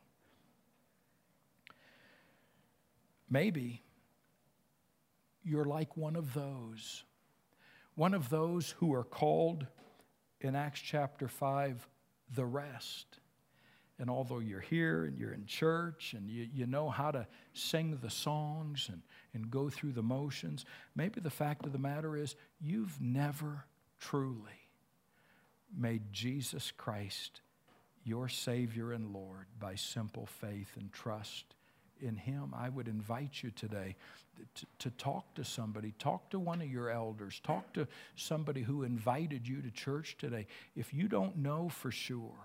Maybe 3.29 3.83
you're 5.43 5.65
like 5.65 5.97
one 5.97 6.15
of 6.15 6.33
those. 6.33 7.03
One 7.95 8.13
of 8.13 8.29
those 8.29 8.71
who 8.79 8.93
are 8.93 9.03
called 9.03 9.65
in 10.39 10.55
Acts 10.55 10.79
chapter 10.79 11.27
5 11.27 11.87
the 12.35 12.45
rest. 12.45 13.19
And 13.99 14.09
although 14.09 14.39
you're 14.39 14.59
here 14.59 15.05
and 15.05 15.17
you're 15.17 15.33
in 15.33 15.45
church 15.45 16.13
and 16.15 16.29
you, 16.29 16.47
you 16.53 16.67
know 16.67 16.89
how 16.89 17.09
to 17.11 17.25
sing 17.53 17.97
the 18.01 18.09
songs 18.09 18.89
and, 18.91 19.01
and 19.33 19.49
go 19.49 19.69
through 19.69 19.93
the 19.93 20.03
motions, 20.03 20.65
maybe 20.95 21.19
the 21.19 21.31
fact 21.31 21.65
of 21.65 21.71
the 21.71 21.79
matter 21.79 22.15
is 22.15 22.35
you've 22.61 23.01
never 23.01 23.65
truly 23.99 24.69
made 25.75 26.13
Jesus 26.13 26.71
Christ 26.71 27.41
your 28.03 28.29
Savior 28.29 28.91
and 28.91 29.11
Lord 29.11 29.47
by 29.59 29.75
simple 29.75 30.27
faith 30.27 30.69
and 30.77 30.91
trust 30.93 31.55
in 32.01 32.15
Him, 32.15 32.53
I 32.55 32.69
would 32.69 32.87
invite 32.87 33.43
you 33.43 33.51
today 33.51 33.95
to, 34.55 34.65
to, 34.79 34.89
talk 34.91 35.33
to 35.35 35.43
somebody. 35.43 35.93
Talk 35.97 36.29
to 36.29 36.39
one 36.39 36.61
of 36.61 36.69
your 36.69 36.89
elders. 36.89 37.41
Talk 37.43 37.73
to 37.73 37.87
somebody 38.15 38.61
who 38.61 38.83
invited 38.83 39.47
you 39.47 39.61
to 39.61 39.71
church 39.71 40.15
today. 40.17 40.47
If 40.75 40.93
you 40.93 41.07
don't 41.07 41.37
know 41.37 41.69
for 41.69 41.91
sure 41.91 42.35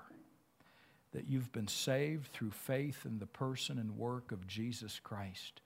that 1.12 1.28
you've 1.28 1.52
been 1.52 1.68
saved 1.68 2.32
through 2.32 2.52
faith 2.52 3.04
in 3.04 3.18
the 3.18 3.26
person 3.26 3.78
and 3.78 3.98
work 3.98 4.32
of 4.32 4.46
Jesus 4.46 5.00
Christ, 5.02 5.60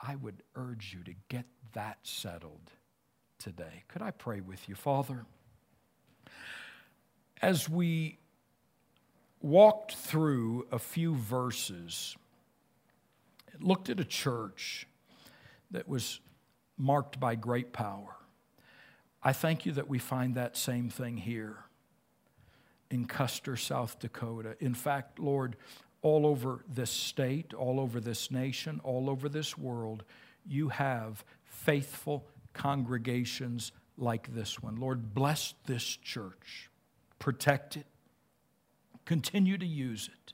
I 0.00 0.16
would 0.16 0.42
urge 0.56 0.92
you 0.96 1.04
to 1.04 1.14
get 1.28 1.44
that 1.74 1.98
settled 2.02 2.72
today. 3.38 3.84
Could 3.88 4.02
I 4.02 4.10
pray 4.10 4.40
with 4.40 4.68
you, 4.68 4.74
Father? 4.74 5.24
As 7.40 7.68
we 7.68 8.18
walked 9.40 9.94
through 9.94 10.66
a 10.70 10.78
few 10.78 11.14
verses, 11.14 12.16
looked 13.62 13.88
at 13.88 14.00
a 14.00 14.04
church 14.04 14.86
that 15.70 15.88
was 15.88 16.20
marked 16.76 17.18
by 17.18 17.34
great 17.34 17.72
power. 17.72 18.16
I 19.22 19.32
thank 19.32 19.64
you 19.66 19.72
that 19.72 19.88
we 19.88 19.98
find 19.98 20.34
that 20.34 20.56
same 20.56 20.90
thing 20.90 21.16
here 21.16 21.58
in 22.90 23.06
Custer, 23.06 23.56
South 23.56 23.98
Dakota. 23.98 24.56
In 24.60 24.74
fact, 24.74 25.18
Lord, 25.18 25.56
all 26.02 26.26
over 26.26 26.64
this 26.68 26.90
state, 26.90 27.54
all 27.54 27.78
over 27.80 28.00
this 28.00 28.30
nation, 28.30 28.80
all 28.82 29.08
over 29.08 29.28
this 29.28 29.56
world, 29.56 30.04
you 30.44 30.68
have 30.70 31.24
faithful 31.44 32.26
congregations 32.52 33.72
like 33.96 34.34
this 34.34 34.60
one. 34.62 34.76
Lord, 34.76 35.14
bless 35.14 35.54
this 35.66 35.84
church, 35.84 36.68
protect 37.18 37.76
it, 37.76 37.86
continue 39.04 39.56
to 39.56 39.66
use 39.66 40.10
it. 40.12 40.32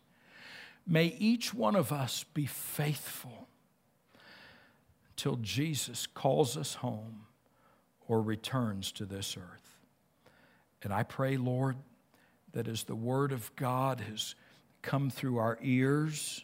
May 0.90 1.14
each 1.18 1.52
one 1.52 1.76
of 1.76 1.92
us 1.92 2.24
be 2.32 2.46
faithful 2.46 3.46
till 5.16 5.36
Jesus 5.36 6.06
calls 6.06 6.56
us 6.56 6.76
home 6.76 7.26
or 8.06 8.22
returns 8.22 8.90
to 8.92 9.04
this 9.04 9.36
earth. 9.36 9.76
And 10.82 10.90
I 10.90 11.02
pray, 11.02 11.36
Lord, 11.36 11.76
that 12.52 12.66
as 12.68 12.84
the 12.84 12.96
Word 12.96 13.32
of 13.32 13.54
God 13.54 14.00
has 14.00 14.34
come 14.80 15.10
through 15.10 15.36
our 15.36 15.58
ears, 15.60 16.42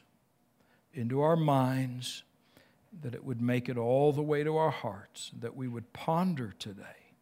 into 0.93 1.23
our 1.23 1.37
minds, 1.37 2.23
that 3.01 3.15
it 3.15 3.25
would 3.25 3.41
make 3.41 3.71
it 3.71 3.79
all 3.79 4.13
the 4.13 4.23
way 4.23 4.45
to 4.45 4.59
our 4.59 4.71
hearts, 4.71 5.31
that 5.41 5.57
we 5.57 5.69
would 5.69 5.93
ponder 5.95 6.53
today 6.59 7.15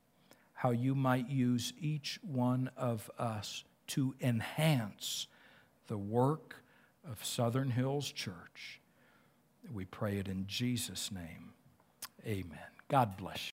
how 0.54 0.70
you 0.70 0.96
might 0.96 1.30
use 1.30 1.72
each 1.80 2.18
one 2.22 2.68
of 2.76 3.08
us 3.16 3.62
to 3.86 4.14
enhance 4.20 5.28
the 5.86 5.98
work 5.98 6.61
of 7.10 7.24
Southern 7.24 7.70
Hills 7.70 8.10
Church. 8.10 8.80
We 9.72 9.84
pray 9.84 10.18
it 10.18 10.28
in 10.28 10.46
Jesus' 10.46 11.10
name. 11.12 11.52
Amen. 12.26 12.58
God 12.88 13.16
bless 13.16 13.46
you. 13.46 13.50